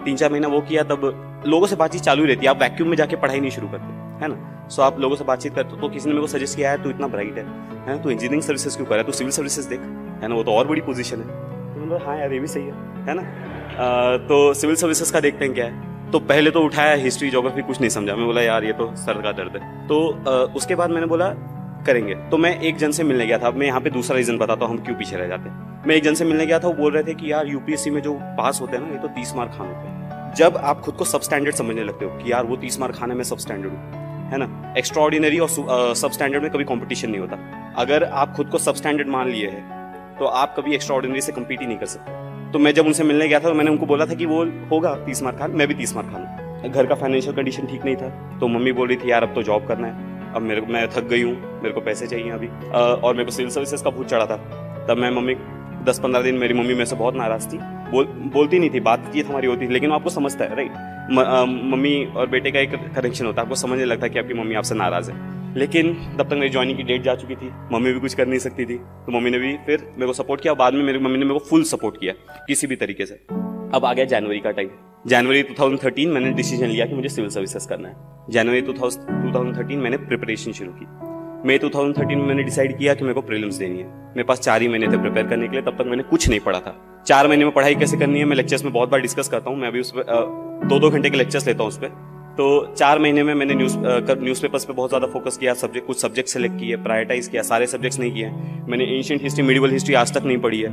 तीन 0.04 0.16
चार 0.16 0.30
महीना 0.30 0.48
वो 0.48 0.60
किया, 0.60 0.82
तब 0.84 1.42
लोगों 1.46 1.66
से 1.66 1.76
बातचीत 1.76 2.02
चालू 2.02 2.24
रहती 2.24 2.46
है, 2.46 2.50
आप 2.50 2.62
वैक्यूम 2.62 2.88
में 2.88 2.96
जाके 2.96 3.16
पढ़ाई 3.16 3.40
नहीं 3.40 3.50
शुरू 3.50 3.68
करते। 3.68 3.98
है 4.20 4.28
ना? 4.28 4.68
सो 4.68 4.82
आप 4.82 4.98
लोगों 5.00 5.16
से 5.16 5.24
बातचीत 5.24 5.54
करते 5.54 5.80
तो 5.80 5.88
किसी 5.88 6.08
ने 6.08 6.14
मेरे 6.14 6.20
को 6.20 6.26
सजेस्ट 6.28 6.56
किया 6.56 6.70
है 6.70 6.82
तू 6.82 6.90
इतना 6.90 7.06
ब्राइट 7.08 7.38
है 7.38 7.44
है 7.44 7.86
ना? 7.86 7.96
तू 7.96 8.10
इंजीनियरिंग 8.10 8.42
सर्विसेज़ 8.42 8.76
क्यों 8.76 8.86
कर 8.86 8.94
रहा 8.94 9.00
है? 9.00 9.06
तू 9.06 9.12
सिविल 9.12 9.32
सर्विसेज़ 9.32 9.68
देख 9.68 9.80
है 10.22 10.28
ना? 10.28 10.34
वो 10.34 10.42
तो 10.42 10.52
और 10.52 10.66
बड़ी 10.66 10.80
पोजीशन 10.80 11.20
है। 11.20 11.26
तो 11.74 11.80
मतलब 11.80 12.06
हाँ 12.06 12.18
यार 12.18 12.32
ये 12.32 12.38
भी 12.38 12.46
सही 12.46 12.64
है 12.64 12.72
है 13.06 13.14
ना? 13.14 13.22
आ, 13.22 14.16
तो 14.18 14.52
सिविल 14.54 14.76
सर्विसेज़ 14.76 15.12
का 15.12 15.20
देखते 15.20 15.44
हैं 15.44 15.54
क्या 15.54 15.66
है। 15.66 16.10
तो 16.10 16.18
पहले 16.20 16.50
तो 16.50 16.60
उठाया 16.60 16.94
हिस्ट्री 16.96 17.30
जोग्राफी 17.30 17.62
कुछ 17.62 17.80
नहीं 17.80 17.90
समझा। 17.90 18.14
मैं 18.16 18.26
बोला 18.26 18.42
यार 18.42 18.64
ये 18.64 18.72
तो 18.72 18.90
सर 18.96 19.20
का 19.22 19.32
दर्द 19.32 19.56
है। 19.56 19.86
तो 19.88 19.98
आ, 20.10 20.30
उसके 20.54 20.74
बाद 20.74 20.90
मैंने 20.90 21.06
बोला 21.06 21.28
करेंगे। 21.86 22.14
तो 22.30 22.36
मैं 22.36 22.58
एक 22.60 22.76
जन 22.76 22.90
से 22.90 23.04
मिलने 23.04 23.26
गया 23.26 23.38
था। 23.38 23.50
मैं 23.50 23.66
यहाँ 23.66 23.80
पे 23.80 23.90
दूसरा 23.90 24.16
रीजन 24.16 24.38
बताता 24.38 24.64
हूँ 24.64 24.76
हम 24.76 24.84
क्यों 24.84 24.96
पीछे 24.96 25.16
रह 25.16 25.26
जाते 25.26 25.48
हैं। 25.48 25.84
मैं 25.86 25.94
एक 25.94 26.04
जन 26.04 26.14
से 26.14 26.24
मिलने 26.24 26.46
गया 26.46 26.58
था 26.58 26.68
वो 26.68 26.74
बोल 26.74 26.92
रहे 26.92 27.02
थे 27.02 27.14
कि 27.14 27.30
यार 27.32 27.46
यूपीएससी 27.46 27.90
में 27.90 28.00
जो 28.02 28.12
पास 28.38 28.60
होते 28.60 28.76
हैं 28.76 28.84
ना 28.84 28.92
ये 28.92 28.98
तो 28.98 29.08
तीस 29.08 29.34
मार्क 29.36 29.50
खान 29.50 29.66
होते 29.66 29.88
हैं। 29.88 30.34
जब 30.36 30.56
आप 30.56 30.80
खुद 30.80 30.94
को 30.94 31.04
सब 31.04 31.20
स्टैंडर्ड 31.20 31.54
समझने 31.54 31.84
लगते 31.84 32.04
हो 32.04 32.18
कि 32.18 32.32
यार 32.32 32.44
वो 32.46 32.56
तीस 32.56 32.78
मार्क 32.80 32.94
खाने 32.94 33.14
में 33.14 33.24
सब 33.24 33.38
स्टैंडर्ड 33.38 33.72
हूँ। 33.72 34.09
है 34.30 34.38
ना? 34.38 34.74
एक्स्ट्रा 34.78 35.02
ऑर्डिनरी 35.02 35.38
और 35.38 35.48
सब 35.96 36.10
स्टैंडर्ड 36.10 36.42
में 36.42 36.50
कभी 36.52 36.64
कंपटीशन 36.64 37.10
नहीं 37.10 37.20
होता। 37.20 37.38
अगर 37.78 38.04
आप 38.04 38.34
खुद 38.36 38.48
को 38.48 38.58
सब 38.58 38.74
स्टैंडर्ड 38.74 39.08
मान 39.08 39.28
लिए 39.28 39.48
हैं 39.48 39.78
तो 40.18 40.26
आप 40.26 40.54
कभी 40.56 40.74
एक्स्ट्रा 40.74 40.96
ऑर्डिनरी 40.96 41.20
से 41.20 41.32
कम्पीट 41.32 41.60
ही 41.60 41.66
नहीं 41.66 41.78
कर 41.78 41.86
सकते। 41.86 42.52
तो 42.52 42.58
मैं 42.58 42.72
जब 42.74 42.86
उनसे 42.86 43.04
मिलने 43.04 43.28
गया 43.28 43.38
था 43.38 43.48
तो 43.48 43.54
मैंने 43.54 43.70
उनको 43.70 43.86
बोला 43.86 44.06
था 44.06 44.14
कि 44.14 44.26
वो 44.26 44.44
होगा 44.70 44.94
तीस 45.04 45.22
मार्क 45.22 45.38
खान 45.38 45.50
मैं 45.50 45.66
भी 45.68 45.74
तीस 45.74 45.94
मार्क 45.96 46.08
खान 46.08 46.70
घर 46.70 46.86
का 46.86 46.94
फाइनेंशियल 46.94 47.34
कंडीशन 47.34 47.66
ठीक 47.66 47.84
नहीं 47.84 47.96
था 47.96 48.08
तो 48.40 48.48
मम्मी 48.48 48.72
बोल 48.72 48.88
रही 48.88 48.96
थी, 48.96 49.10
यार, 49.10 49.22
अब 49.22 49.34
तो 49.34 49.42
जॉब 49.42 49.66
करना 49.66 49.86
है। 49.86 50.32
अब 50.34 50.42
मेरे 50.42 50.60
को, 50.60 50.72
मैं 50.72 50.88
थक 50.88 51.04
गई 51.04 51.22
हूँ, 51.22 51.32
मेरे 51.62 51.70
को 51.70 51.80
पैसे 51.80 52.06
चाहिए 52.06 52.30
अभी। 52.30 52.48
और 52.48 53.14
मेरे 53.14 53.24
को 53.24 53.30
सिविल 53.30 53.50
सर्विसेज़ 53.50 53.84
का 53.84 53.90
भूत 53.90 54.08
चढ़ा 54.08 54.26
था। 54.26 54.36
तब 54.88 54.98
मैं 54.98 55.10
मम्मी, 55.10 55.34
दस 55.84 55.98
पंद्रह 55.98 56.22
दिन 56.22 56.34
मेरी 56.34 56.54
मम्मी 56.54 56.72
मेरे 56.72 56.86
से 56.86 56.96
बहुत 56.96 57.14
नाराज़ 57.14 57.48
थी। 57.48 57.58
बोल, 57.90 58.04
बोलती 58.34 58.58
नहीं 58.58 58.70
थी 58.70 58.80
बातचीत 58.82 59.28
हमारी 59.28 59.46
होती 59.46 59.66
थी, 59.66 59.72
लेकिन 59.72 59.92
आपको 59.92 60.10
समझता 60.10 60.44
है 60.44 60.56
राइट 60.56 60.72
मम्मी 61.12 62.04
और 62.16 62.26
बेटे 62.26 62.50
का 62.50 62.60
एक 62.60 62.74
कनेक्शन 62.74 63.26
होता 63.26 63.40
है। 63.40 63.46
आपको 63.46 63.54
समझने 63.54 63.84
लगता 63.84 64.06
है 64.06 64.10
कि 64.10 64.18
आपकी 64.18 64.34
मम्मी 64.34 64.54
आपसे 64.54 64.74
नाराज़ 64.74 65.10
है। 65.10 65.40
लेकिन 65.58 65.94
तब 66.18 66.26
तक 66.26 66.34
मेरी 66.34 66.48
ज्वाइनिंग 66.48 66.76
की 66.76 66.82
डेट 66.82 67.02
जा 67.02 67.14
चुकी 67.14 67.34
थी। 67.34 67.50
मम्मी 67.72 67.92
भी 67.92 68.00
कुछ 68.00 68.14
कर 68.14 68.26
नहीं 68.26 68.38
सकती 68.38 68.64
थी। 68.64 68.74
तो 68.74 69.12
मम्मी 69.12 69.30
ने 69.30 69.38
भी 69.38 69.56
फिर 69.56 69.80
मेरे 69.94 70.06
को 70.06 70.12
सपोर्ट 70.12 70.40
किया। 70.40 70.54
बाद 70.54 70.74
में 70.74 70.82
मेरी, 70.82 70.98
मम्मी 70.98 71.18
ने 71.18 71.24
मेरे 71.24 71.38
को 71.38 71.44
फुल 71.44 71.62
सपोर्ट 71.62 71.96
किया, 71.96 72.12
किसी 72.48 72.66
भी 72.66 72.76
तरीके 72.76 73.06
से। 73.06 73.14
अब 73.74 73.80
आ 73.84 73.92
गया 73.92 74.04
जनवरी 74.04 74.40
का 74.40 74.50
टाइम 74.50 74.68
जनवरी 75.06 75.42
2013 75.42 76.08
मैंने 76.08 76.30
डिसीज़न 76.30 76.66
लिया 76.66 76.86
कि 76.86 76.94
मुझे 76.94 77.08
सिविल 77.08 77.30
सर्विसेज़ 77.30 77.68
करना 77.68 77.88
है। 77.88 77.94
जनवरी 78.30 78.62
2013 78.62 79.78
मैंने 79.78 79.96
प्रिपरेशन 79.96 80.52
शुरू 80.52 80.72
की। 80.72 81.19
मई 81.46 81.58
2013 81.58 82.16
में 82.16 82.24
मैंने 82.24 82.42
डिसाइड 82.42 82.76
किया 82.78 82.94
कि 82.94 83.04
मेरे 83.04 83.14
को 83.14 83.20
प्रीलिम्स 83.22 83.56
देनी 83.56 83.78
है। 83.78 83.84
मेरे 83.86 84.22
पास 84.24 84.40
चार 84.40 84.62
ही 84.62 84.68
महीने 84.68 84.86
थे 84.86 84.96
प्रिपेयर 84.96 85.26
करने 85.26 85.46
के 85.48 85.52
लिए, 85.52 85.62
तब 85.62 85.76
तक 85.78 85.86
मैंने 85.86 86.02
कुछ 86.02 86.28
नहीं 86.28 86.40
पढ़ा 86.40 86.58
था। 86.60 86.74
चार 87.06 87.28
महीने 87.28 87.44
में 87.44 87.52
पढ़ाई 87.54 87.74
कैसे 87.74 87.96
करनी 87.96 88.18
है, 88.18 88.24
मैं 88.24 88.36
लेक्चर्स 88.36 88.64
में 88.64 88.72
बहुत 88.72 88.90
बार 88.90 89.00
डिस्कस 89.00 89.28
करता 89.28 89.50
हूँ, 89.50 89.58
मैं 89.58 89.68
अभी 89.68 89.80
उस 89.80 89.92
पर 89.96 90.66
दो 90.68 90.78
दो 90.78 90.90
घंटे 90.90 91.10
के 91.10 91.16
लेक्चर्स 91.16 91.46
लेता 91.46 91.62
हूँ 91.62 91.68
उस 91.68 91.78
पर 91.78 92.08
तो 92.30 92.74
चार 92.74 92.98
महीने 92.98 93.22
में 93.22 93.34
मैंने 93.34 93.54
न्यूज़ 93.54 93.76
न्यूज़ 93.78 94.42
पेपर्स 94.42 94.64
पे 94.64 94.72
बहुत 94.72 94.90
ज़्यादा 94.90 95.06
फोकस 95.12 95.36
किया 95.36 95.54
सब्जेक्ट 95.54 95.86
कुछ 95.86 96.00
सब्जेक्ट 96.00 96.28
सेलेक्ट 96.28 96.58
किए 96.58 96.76
प्रायोरिटाइज 96.78 97.28
किया, 97.28 97.42
सारे 97.42 97.66
सब्जेक्ट्स 97.66 97.98
नहीं 98.00 98.12
किए। 98.12 98.30
मैंने 98.68 98.84
एंशियंट 98.96 99.22
हिस्ट्री 99.22 99.44
मिडिवल 99.44 99.70
हिस्ट्री 99.70 99.94
आज 99.94 100.14
तक 100.14 100.24
नहीं 100.24 100.38
पढ़ी 100.38 100.60
है। 100.60 100.70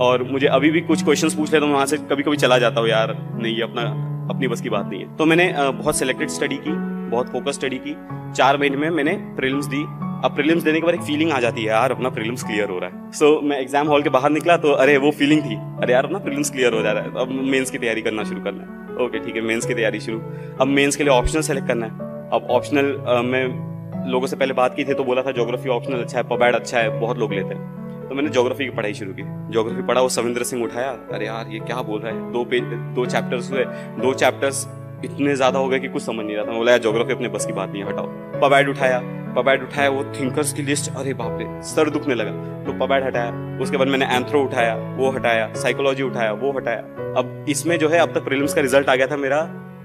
और 0.00 0.22
मुझे 0.22 0.46
अभी 0.48 0.70
भी 0.70 0.80
कुछ 0.80 1.04
क्वेश्चंस 1.04 1.34
पूछ 1.34 1.52
ले 1.52 1.60
तो 1.60 1.66
मैं 1.66 1.74
वहाँ 1.74 1.86
से 1.86 1.96
कभी 2.10 2.22
कभी 2.22 2.36
चला 2.36 2.58
जाता 2.58 2.80
हूँ, 2.80 2.88
यार, 2.88 3.16
नहीं, 3.34 3.54
ये 3.56 3.62
अपना, 3.62 3.82
अपनी 4.30 4.48
बस 4.48 4.60
की 4.60 4.68
बात 4.68 4.86
नहीं 4.86 5.00
है। 5.00 5.16
तो 5.16 5.24
मैंने 5.24 5.52
बहुत 5.58 5.98
सिलेक्टेड 5.98 6.28
स्टडी 6.28 6.56
की, 6.58 6.70
बहुत 7.10 7.32
फोकस 7.32 7.54
स्टडी 7.54 7.78
की। 7.78 7.94
चार 8.32 8.56
महीने 8.58 8.76
में 8.76 8.90
मैंने 8.90 9.12
प्रिलिम्स 9.36 9.66
दी 9.66 9.84
अब 10.24 10.34
प्रीलिम्स 10.34 10.62
देने 10.62 10.80
के 10.80 10.86
बाद 10.86 10.94
एक 10.94 11.02
फीलिंग 11.02 11.30
आ 11.32 11.38
जाती 11.40 11.60
है 11.60 11.66
यार 11.66 11.90
अपना 11.90 12.08
प्रीलिम्स 12.10 12.42
क्लियर 12.44 12.68
हो 12.70 12.78
रहा 12.78 12.90
है। 12.90 13.10
सो 13.12 13.26
so, 13.26 13.44
मैं 13.44 13.58
एग्ज़ाम 13.58 13.88
हॉल 13.88 14.02
के 14.02 14.08
बाहर 14.08 14.30
निकला 14.30 14.56
तो 14.56 14.72
अरे 14.74 14.96
वो 14.98 15.10
फीलिंग 15.10 15.42
थी। 15.42 15.56
अरे 15.82 15.92
यार 15.92 16.04
अपना 16.04 16.18
प्रीलिम्स 16.18 16.50
क्लियर 16.50 16.74
हो 16.74 16.82
जा 16.82 16.92
रहा 16.92 17.02
है। 17.02 17.12
तो 17.12 17.18
अब 17.18 17.30
मेंस 17.50 17.70
की 17.70 17.78
तैयारी 17.78 18.02
करना 18.02 18.24
शुरू 18.24 18.40
करना 18.44 18.62
है। 18.62 19.04
ओके 19.04 19.18
ठीक 19.18 19.36
है 19.36 19.42
मेंस 19.42 19.66
की 19.66 19.74
तैयारी 19.74 20.00
शुरू। 20.00 20.20
अब 20.60 20.66
मेंस 20.68 20.96
के 20.96 21.04
लिए 21.04 21.12
ऑप्शनल 21.12 21.42
सेलेक्ट 21.42 21.68
करना 21.68 21.86
है। 21.86 21.92
अब 22.30 22.46
ऑप्शनल 22.50 22.96
में 23.26 23.68
लोगों 24.10 24.26
से 24.26 24.36
पहले 24.36 24.54
बात 24.54 24.74
की 24.74 24.84
थी 24.84 24.94
तो 24.94 25.04
बोला 25.04 25.22
था 25.22 25.32
जोग्राफी 25.32 25.68
ऑप्शनल 25.68 26.02
अच्छा 26.02 26.18
है 26.18 26.24
पबैड 26.28 26.54
अच्छा 26.54 26.78
है 26.78 27.00
बहुत 27.00 27.18
लोग 27.18 27.32
लेते 27.32 27.54
हैं। 27.54 28.08
तो 28.08 28.14
मैंने 28.14 28.28
जोग्राफी 28.30 28.64
की 28.64 28.70
पढ़ाई 28.70 28.94
शुरू 28.94 29.12
की। 29.12 29.22
जोग्राफी 29.52 29.82
पढ़ा 29.82 30.00
वो 30.00 30.08
सविंद्र 30.10 30.44
सिंह 30.44 30.62
उठाया। 30.64 30.90
अरे 31.12 31.26
यार 31.26 31.48
ये 31.48 31.58
क्या 31.60 31.82
बोल 31.82 32.00
रहा 32.00 32.12
है? 32.12 32.32
दो 32.32 32.44
पेज 32.44 32.62
दो 32.94 33.06
चैप्टर्स 33.06 33.50
हुए। 33.52 33.64
दो 34.02 34.12
चैप्टर्स 34.14 34.66
इतने 35.04 35.36
ज़्यादा 35.36 35.58
हो 35.58 35.68
गए 35.68 35.78
कि 35.78 35.88
कुछ 35.88 36.02
समझ 36.02 36.24
नहीं 36.26 36.36
रहा 36.36 36.44
था। 36.44 36.52
बोला, 36.52 36.70
यार 36.72 36.80
जोग्राफी 36.80 37.12
अपने 37.12 37.28
बस 37.28 37.46
की 37.46 37.52
बात 37.52 37.72
नहीं, 37.72 37.84
हटाओ। 37.84 38.06
पबैड 38.40 38.68
उठाया 38.68 39.02
पबैड 39.36 39.62
उठाया, 39.62 39.90
वो 39.90 40.04
थिंकर्स 40.04 40.52
की 40.52 40.62
लिस्ट 40.62 40.96
अरे 40.96 41.14
बाप 41.14 41.38
रे, 41.40 41.62
सर 41.62 41.90
दुखने 41.90 42.14
लगा। 42.14 42.30
तो 42.64 42.86
पबैड 42.86 43.04
हटाया, 43.04 43.58
उसके 43.62 43.76
बाद 43.76 43.88
मैंने 43.88 44.06
एंथ्रो 44.06 44.42
उठाया, 44.42 44.74
वो 44.74 45.10
हटाया 45.10 45.52
साइकोलॉजी 45.54 46.02
उठाया, 46.02 46.32
वो 46.32 46.52
हटाया। 46.52 46.78
अब 47.16 47.46
इसमें 47.48 47.78
जो 47.78 47.88
है, 47.88 47.98
अब 47.98 48.14
तक 48.14 48.24
प्रीलिम्स 48.24 48.54
का 48.54 48.60
रिज़ल्ट 48.60 48.88
आ 48.88 48.94
गया 48.94 49.06
था, 49.06 49.16
मेरा 49.16 49.38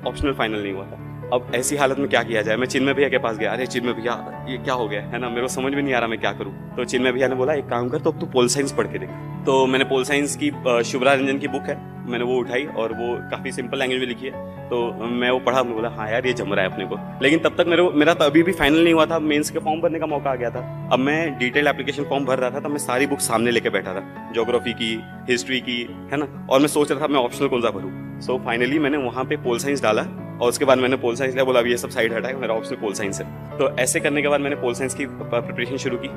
ऑप्शनल 0.08 0.34
फाइनल 0.34 0.64
नहीं 0.64 0.74
हुआ 0.74 0.86
था। 0.86 1.05
अब 1.34 1.52
ऐसी 1.56 1.76
हालत 1.76 2.00
में 2.00 2.08
क्या 2.08 2.22
किया 2.24 2.42
जाए? 2.42 2.56
मैं 2.56 2.68
चिन्मय 2.68 2.94
भैया 2.94 3.10
के 3.10 3.18
पास 3.18 3.38
गया। 3.38 3.52
अरे 3.52 3.66
चिन्मय 3.66 3.94
भैया, 3.94 4.14
ये 4.50 4.58
क्या 4.58 4.74
हो 4.74 4.88
गया? 4.88 5.02
है 5.04 5.20
ना? 5.20 5.30
मेरे 5.30 5.42
को 5.42 5.48
समझ 5.48 5.74
में 5.74 5.82
नहीं 5.82 5.94
आ 5.94 6.00
रहा 6.00 6.08
मैं 6.08 6.20
क्या 6.20 6.32
करूँ। 6.32 6.54
तो 6.76 6.86
चिन्मय 6.86 7.12
भैया 7.12 7.28
ने 7.28 7.36
बोला, 7.36 7.54
एक 7.54 7.66
काम 7.66 7.90
कर 7.90 8.00
तो 8.00 8.12
अब 8.12 8.20
तू 8.20 8.26
पोल 8.26 8.48
साइंस 8.48 8.72
पढ़ 8.72 8.88
के 8.88 9.00
देख। 9.00 9.10
तो 9.46 9.66
मैंने 9.66 9.86
पोल 9.86 10.04
साइंस 10.04 10.36
की 10.36 10.52
शुभरा 10.84 11.14
रंजन 11.14 11.38
की 11.38 11.48
बुक 11.48 11.64
है, 11.64 11.76
मैंने 12.10 12.26
वो 12.26 12.38
उठाई 12.38 12.66
और 12.66 12.94
वो 12.94 13.16
काफ़ी 13.32 13.52
सिंपल 13.52 13.80
लैंग्वेज 13.80 14.00
में 14.00 14.08
लिखी 14.08 14.26
है। 14.26 14.70
तो 14.70 15.08
मैं 15.10 15.30
वो 15.32 15.40
पढ़ा 15.40 15.64
मैं 15.64 15.74
बोला 15.74 15.90
हाँ 15.90 16.10
यार, 16.12 16.26
ये 16.28 16.34
जम 16.34 16.54
रहा 16.54 16.66
है 16.66 16.72
अपने 16.72 16.86
को। 16.86 16.98
लेकिन 17.24 17.40
तब 17.40 17.56
तक 17.58 17.66
मेरे 17.68 17.90
मेरा 17.96 18.14
तो 18.14 18.26
अभी 18.26 18.44
भी 18.44 18.52
फाइनल 18.52 18.84
नहीं 18.84 18.94
हुआ 18.94 19.06
था 19.06 19.20
मेंस 19.22 19.50
के 19.50 19.60
फॉर्म 19.60 19.82
भरने 19.82 20.00
का 20.00 20.06
मौका 20.06 20.32
आ 20.32 20.36
गया 20.36 20.50
था। 20.50 20.90
अब 20.94 21.00
मैं 21.00 21.38
डिटेल 21.38 21.68
एप्लीकेशन 21.68 22.04
फॉर्म 22.04 22.26
भर 22.26 22.40
रहा 22.40 22.50
था, 22.50 22.60
तब 22.60 22.70
मैं 22.70 22.78
सारी 22.80 23.08
बुक 23.08 23.20
सामने 23.22 23.52
लेके 23.52 23.70
बैठा 23.70 23.94
था 23.94 24.32
जोग्राफी 24.36 24.74
की 24.74 24.98
हिस्ट्री 25.30 25.60
की, 25.62 25.82
है 26.12 26.18
ना? 26.18 26.48
और 26.50 26.60
मैं 26.60 26.68
सोच 26.68 26.92
रहा 26.92 27.02
था, 27.02 27.08
मैं 27.08 27.20
ऑप्शनल 27.20 27.48
कौन 27.48 27.62
सा 27.62 27.70
भरूँ? 27.70 27.92
सो 28.22 28.38
फाइनली 28.46 28.80
मैंने 28.80 28.98
वहाँ 29.00 29.26
पे 29.26 29.38
पोल 29.38 29.60
साइंस 29.60 29.84
डाला। 29.84 30.06
और 30.36 30.50
उसके 30.50 30.66
बाद 30.66 30.78
मैंने 30.78 30.96
पोल 30.98 31.16
साइंस 31.16 31.34
लिया, 31.34 31.44
बोला, 31.44 31.60
अब 31.60 31.68
ये 31.68 31.78
सब 31.78 31.90
साइड 31.90 32.14
हटाया 32.14 32.38
मेरा 32.38 32.54
ऑप्शनल 32.54 32.78
पोल 32.78 32.94
साइंस 32.94 33.22
है। 33.22 33.58
तो 33.58 33.70
ऐसे 33.78 34.00
करने 34.00 34.22
के 34.22 34.28
बाद 34.28 34.42
मैंने 34.42 34.56
पोल 34.56 34.74
साइंस 34.74 34.94
की 34.94 35.06
प्रिपरेशन 35.06 35.78
शुरू 35.78 35.98
की। 35.98 36.10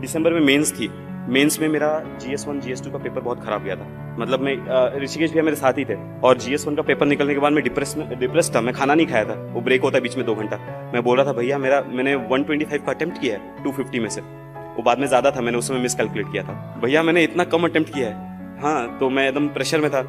दिसंबर 0.00 0.32
में 0.32 0.40
मेंस 0.40 0.72
थी। 0.72 0.90
मेंस 1.28 1.58
में 1.60 1.68
मेरा 1.68 1.88
G 2.20 2.32
S 2.32 2.46
one 2.48 2.60
G 2.60 2.72
S 2.72 2.82
two 2.84 2.90
का 2.90 2.98
पेपर 2.98 3.20
बहुत 3.20 3.44
खराब 3.44 3.64
गया 3.64 3.74
था। 3.76 4.16
मतलब 4.18 4.40
मैं 4.40 4.54
ऋषिकेश 5.02 5.30
भैया 5.30 5.42
मेरे 5.42 5.56
साथ 5.56 5.72
ही 5.72 5.84
थे। 5.84 5.94
और 6.20 6.38
जी 6.38 6.54
एस 6.54 6.66
वन 6.66 6.74
का 6.74 6.82
पेपर 6.82 7.06
निकलने 7.06 7.34
के 7.34 7.40
बाद 7.40 7.52
मैं 7.52 7.62
डिप्रेस 7.64 7.94
में 7.96 8.18
डिप्रेस 8.18 8.50
था। 8.54 8.60
मैं 8.60 8.74
खाना 8.74 8.94
नहीं 8.94 9.06
खाया 9.06 9.24
था। 9.24 9.34
वो 9.52 9.60
ब्रेक 9.60 9.82
होता 9.82 9.96
है 9.96 10.02
बीच 10.02 10.16
में 10.16 10.24
दो 10.26 10.34
घंटा। 10.34 10.56
मैं 10.94 11.02
बोल 11.02 11.16
रहा 11.16 11.26
था, 11.26 11.32
भैया, 11.32 11.58
मेरा, 11.58 11.80
मैंने 11.88 12.14
वन 12.14 12.42
ट्वेंटी 12.42 12.64
फाइव 12.64 12.82
का 12.86 12.92
अटैम्प्ट 12.92 13.20
किया 13.20 13.36
है 13.36 13.64
टू 13.64 13.72
फिफ्टी 13.72 14.00
में 14.00 14.08
से। 14.08 14.20
वो 14.20 14.82
बाद 14.82 14.98
में 14.98 15.06
ज़्यादा 15.06 15.30
था, 15.30 15.40
मैंने 15.40 15.58
उस 15.58 15.68
समय 15.68 15.78
मिस 15.78 15.94
कैलकुलेट 15.94 16.32
किया 16.32 16.42
था। 16.42 16.80
भैया, 16.84 17.02
मैंने 17.02 17.22
इतना 17.24 17.44
कम 17.44 17.64
अटैम्प्ट 17.64 17.94
किया 17.94 18.08
है। 18.08 18.60
हाँ 18.62 18.98
तो 18.98 19.10
मैं 19.10 19.28
एकदम 19.28 19.48
प्रेशर 19.48 19.80
में 19.80 19.90
था, 19.90 20.00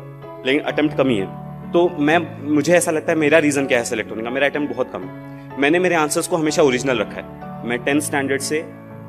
लेकिन 0.45 0.61
अटैम्प्ट 0.63 0.97
कम 0.97 1.09
ही 1.09 1.17
है। 1.17 1.42
तो 1.73 1.87
मैं, 1.99 2.17
मुझे 2.53 2.73
ऐसा 2.73 2.91
लगता 2.91 3.11
है 3.11 3.17
मेरा 3.17 3.37
रीज़न 3.39 3.65
क्या 3.65 3.77
है 3.77 3.85
सेलेक्ट 3.85 4.11
होने 4.11 4.23
का? 4.23 4.29
मेरा 4.29 4.47
अटेम्प्ट 4.47 4.73
बहुत 4.73 4.91
कम 4.91 5.03
है। 5.03 5.59
मैंने 5.61 5.79
मेरे 5.79 5.95
आंसर्स 5.95 6.27
को 6.27 6.37
हमेशा 6.37 6.63
ओरिजिनल 6.63 6.99
रखा 6.99 7.15
है। 7.15 7.67
मैं 7.67 7.77
टेंथ 7.83 8.01
स्टैंडर्ड 8.01 8.41
से 8.41 8.57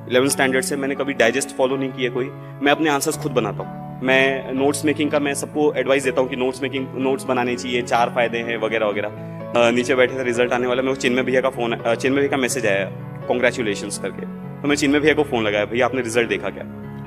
इलेवन 0.09 0.29
स्टैंडर्ड 0.29 0.65
से 0.65 0.77
मैंने 0.77 0.95
कभी 0.95 1.13
डाइजेस्ट 1.15 1.57
फॉलो 1.57 1.77
नहीं 1.77 1.91
किया 1.93 2.11
कोई। 2.11 2.25
मैं 2.63 2.73
अपने 2.73 2.91
आंसर्स 2.91 3.19
खुद 3.19 3.33
बनाता 3.33 3.65
हूँ। 3.65 4.01
मैं 4.03 4.53
नोट्स 4.53 4.85
मेकिंग 4.85 5.11
का 5.11 5.19
मैं 5.19 5.35
सबको 5.35 5.73
एडवाइस 5.75 6.05
देता 6.05 6.21
हूँ 6.21 6.29
कि 6.31 6.37
नोट्स 6.37 6.63
मेकिंग 6.63 6.87
नोट्स 6.99 7.25
बनाने 7.25 7.57
चाहिए, 7.57 7.83
चार 7.83 8.11
फ़ायदे 8.11 8.39
हैं, 8.39 8.57
वगैरह 8.57 8.87
वगैरह। 8.87 9.71
नीचे 9.71 9.95
बैठे 9.95 10.19
थे 10.19 10.23
रिज़ल्ट 10.23 10.53
आने 10.53 10.67
वाला 10.67 10.83
मेरे 10.83 10.95
को 10.95 11.01
चिन्मय 11.01 11.23
भैया 11.23 11.41
का 11.41 11.51
फ़ोन 11.51 11.77
चिन्मय 11.87 12.21
भैया 12.21 12.31
का 12.31 12.37
मैसेज 12.37 12.67
आया 12.67 12.85
कॉन्ग्रेचुलेशन 13.29 13.89
करके। 14.03 14.27
तो 14.63 14.69
मैं 14.69 14.77
चिन्मय 14.77 15.01
भैया 15.01 15.15
को 15.15 15.23
फ़ोन 15.23 15.45
लगाया, 15.45 15.65
भैया, 15.65 15.87
आपने 15.87 16.03
रिज़ल्ट 16.03 16.29
देखा 16.29 16.51
क्या? 16.51 16.65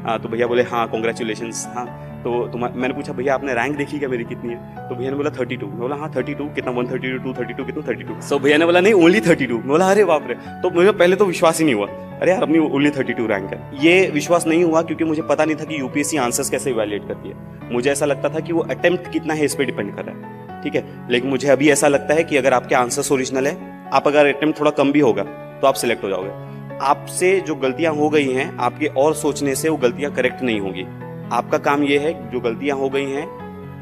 हाँ 0.08 0.20
तो 0.20 0.30
भैया 0.30 0.48
बोले 0.48 0.64
हाँ 0.64 0.88
कॉन्ग्रेचुलेशन 0.88 1.52
हाँ। 1.76 1.86
तो 2.24 2.58
मैंने 2.58 2.94
पूछा, 2.94 3.14
भैया, 3.14 3.34
आपने 3.34 3.54
रैंक 3.54 3.76
देखी 3.78 4.00
क्या 4.00 4.10
मेरी 4.10 4.24
कितनी 4.24 4.54
है? 4.54 4.90
तो 4.90 4.96
भैया 4.96 5.10
ने 5.12 5.18
बोला, 5.18 5.30
थर्टी 5.30 5.56
टू. 5.58 5.68
बोला 5.68 5.96
हाँ 5.96 6.12
थर्टी 6.16 6.34
टू, 6.34 6.46
कितना? 6.46 6.72
One 6.72 6.88
thirty 6.88 7.12
two 7.12 7.18
two 7.18 7.34
thirty 7.34 7.54
two 7.54 7.64
कितना? 7.64 7.88
थर्टी 7.88 8.04
टू 8.04 8.22
सो 8.22 8.40
भैया 8.40 8.58
ने 8.58 8.66
बोला, 8.66 8.80
नहीं 8.80 8.94
ओनली 8.94 9.22
थर्टी 9.22 9.46
टू 9.46 9.58
बोला, 9.58 9.90
अरे 9.92 10.04
बाप 10.06 10.28
रे! 10.28 10.36
तो 10.62 10.70
मुझे 10.70 10.92
पहले 10.92 11.16
तो 11.16 11.26
विश्वास 11.26 11.60
ही 11.60 11.66
नहीं 11.66 11.76
हुआ। 11.76 11.88
अरे 11.88 12.32
यार, 12.32 12.44
अपनी 12.44 12.60
ओनली 12.60 12.90
थर्टी 12.90 13.14
टू 13.14 13.26
रैंक 13.28 13.54
है। 13.54 13.86
ये 13.86 14.10
विश्वास 14.14 14.48
नहीं 14.48 14.64
हुआ 14.64 14.82
क्योंकि 14.82 15.04
मुझे 15.04 15.22
पता 15.22 15.46
नहीं 15.46 15.56
था 15.56 15.64
कि 15.64 15.80
यूपीएससी 15.80 16.18
आंसर्स 16.18 16.50
कैसे 16.50 16.70
इवेल्युएट 16.70 17.08
करती 17.08 17.30
है। 17.30 17.74
मुझे 17.74 17.92
ऐसा 17.92 18.06
लगता 18.06 18.30
था 18.30 18.40
कि 18.40 18.54
वो 18.54 18.62
अटेम्प्ट 18.62 19.12
कितना 19.12 19.34
है, 19.34 19.46
इस 19.46 19.56
पर 19.56 19.64
डिपेंड 19.64 19.96
कर 19.96 20.06
रहा 20.06 20.16
है। 20.16 20.62
ठीक 20.64 20.76
है? 20.76 20.84
लेकिन 21.10 21.30
मुझे 21.30 21.48
अभी 21.50 21.70
ऐसा 21.70 21.88
लगता 21.88 22.14
है 22.14 22.24
कि 22.24 22.38
अगर 22.38 22.54
आपके 22.54 22.76
आंसर्स 22.76 23.12
ओरिजिनल 23.12 23.48
है, 23.48 23.58
आप 23.94 24.08
अगर 24.08 24.36
अटेम्प्ट 24.36 24.60
थोड़ा 24.60 24.72
कम 24.72 24.92
भी 24.92 25.00
होगा 25.00 25.24
तो 25.62 25.68
आप 25.68 25.74
सिलेक्ट 25.74 26.04
हो 26.04 26.10
जाओगे। 26.10 26.47
आपसे 26.82 27.40
जो 27.40 27.56
गलतियाँ 27.56 27.94
हो 27.94 28.10
गई 28.10 28.32
हैं, 28.32 28.58
आपके 28.58 28.86
और 28.86 29.14
सोचने 29.14 29.56
से 29.56 29.70
वो 29.70 29.78
गलतियाँ 29.78 30.12
करेक्ट 30.14 30.42
नहीं 30.42 30.60
होंगी। 30.60 30.84
आपका 31.32 31.58
काम 31.58 31.84
ये 31.84 31.98
है, 31.98 32.32
जो 32.32 32.40
गलतियाँ 32.40 32.78
हो 32.78 32.90
गई 32.90 33.06
हैं, 33.06 33.26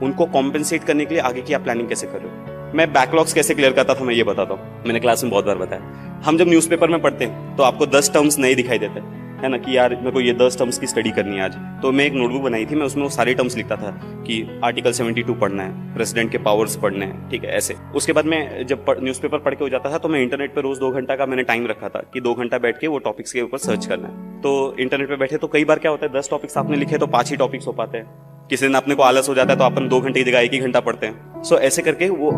उनको 0.02 0.26
कॉम्पेंसेट 0.26 0.84
करने 0.84 1.06
के 1.06 1.14
लिए 1.14 1.24
आगे 1.24 1.42
की 1.42 1.54
आप 1.54 1.62
प्लानिंग 1.62 1.90
कैसे 1.90 2.08
कर 2.08 2.20
रहे 2.20 2.28
हो? 2.28 2.74
मैं 2.78 2.94
बैकलॉग्स 2.94 3.34
कैसे 3.34 3.54
क्लियर 3.54 3.74
करता 3.74 3.94
था, 3.94 4.04
मैं 4.04 4.14
ये 4.14 4.24
बताता 4.24 4.54
हूँ। 4.54 4.84
मैंने 4.86 5.00
क्लास 5.00 5.24
में 5.24 5.32
बहुत 5.32 5.46
बार 5.46 5.58
बताया। 5.58 6.22
हम 6.26 6.38
जब 6.38 6.48
न्यूज़पेपर 6.48 6.90
में 6.90 7.02
पढ़ते 7.02 7.26
हैं 7.26 7.56
तो 7.56 7.64
आपको 7.64 7.86
दस 7.86 8.12
टर्म्स 8.14 8.40
नहीं 8.40 8.56
दिखाई 8.56 8.78
देते 8.78 9.00
है 9.46 9.52
ना 9.52 9.58
कि 9.58 9.76
यार 9.78 9.96
मेरे 9.96 10.12
को 10.12 10.22
ये 10.22 10.34
दस 10.36 10.58
टर्म्स 10.60 10.78
की 10.80 10.88
स्टडी 10.88 11.12
करनी 11.12 11.36
है 11.36 11.42
आज। 11.42 11.56
तो 11.82 11.92
मैं 11.92 12.06
एक 12.06 12.14
नोटबुक 12.14 12.42
बनाई 12.42 12.66
थी, 12.66 12.76
मैं 12.76 12.86
उसमें 12.86 13.04
वो 13.04 13.10
सारे 13.10 13.34
टर्म्स 13.34 13.58
लिखता 13.58 13.76
था 13.76 13.92
कि 14.28 14.42
आर्टिकल 14.64 14.94
72 14.94 15.40
पढ़ना 15.42 15.64
है 15.64 15.94
प्रेसिडेंट 15.96 16.32
के 16.32 16.38
पावर्स 16.40 16.76
पढ़ने 16.78 17.06
हैं, 17.06 17.30
ठीक 17.30 17.44
है, 17.44 17.52
ऐसे। 17.52 17.76
उसके 17.96 18.14
बाद 18.14 18.26
मैं 18.26 18.66
जब 18.68 18.86
न्यूज़पेपर 19.00 19.40
पढ़ 19.40 19.56
के 19.56 19.64
हो 19.64 19.70
जाता 19.70 19.92
था 19.92 19.98
तो 19.98 20.10
मैं 20.10 20.22
इंटरनेट 20.22 20.54
पर 20.56 20.62
रोज 20.62 20.80
दो 20.80 20.92
घंटा 20.92 21.16
का 21.16 21.26
मैंने 21.26 21.44
टाइम 21.44 21.68
रखा 21.68 21.90
था 21.90 22.04
कि 22.14 22.22
दो 22.22 22.34
घंटा 22.34 22.58
बैठ 22.60 22.80
के 22.80 22.88
वो 22.88 23.00
टॉपिक्स 23.00 23.34
के 23.34 23.42
ऊपर 23.42 23.58
सर्च 23.60 23.86
करना 23.86 24.08
है। 24.08 24.42
तो 24.42 24.76
इंटरनेट 24.80 25.10
पे 25.10 25.16
बैठे 25.16 25.38
तो 25.38 25.48
कई 25.48 25.66
बार 25.66 25.80
क्या 25.80 25.92
होता 25.92 26.06
है, 26.06 26.14
दस 26.14 26.30
टॉपिक्स 26.30 26.58
आपने 26.58 26.78
लिखे 26.78 26.98
तो 26.98 27.08
पाँच 27.08 27.32
ही 27.32 27.38
टॉपिक्स 27.38 27.68
हो 27.68 27.74
पाते 27.74 27.98
हैं। 27.98 28.48
किसी 28.50 28.66
दिन 28.66 28.76
अपने 28.76 28.96
को 28.96 29.04
आलस 29.04 29.30
हो 29.30 29.36
जाता 29.36 29.54
है 29.54 29.60
तो 29.60 29.66
अपन 29.66 29.88
दो 29.88 30.00
घंटे 30.02 30.20
की 30.20 30.32
जगह 30.32 30.40
एक 30.40 30.54
ही 30.54 30.60
घंटा 30.60 30.80
पढ़ते 30.82 31.08
हैं। 31.08 31.44
सो 31.44 31.58
ऐसे 31.62 31.82
करके 31.82 32.10
वो 32.12 32.32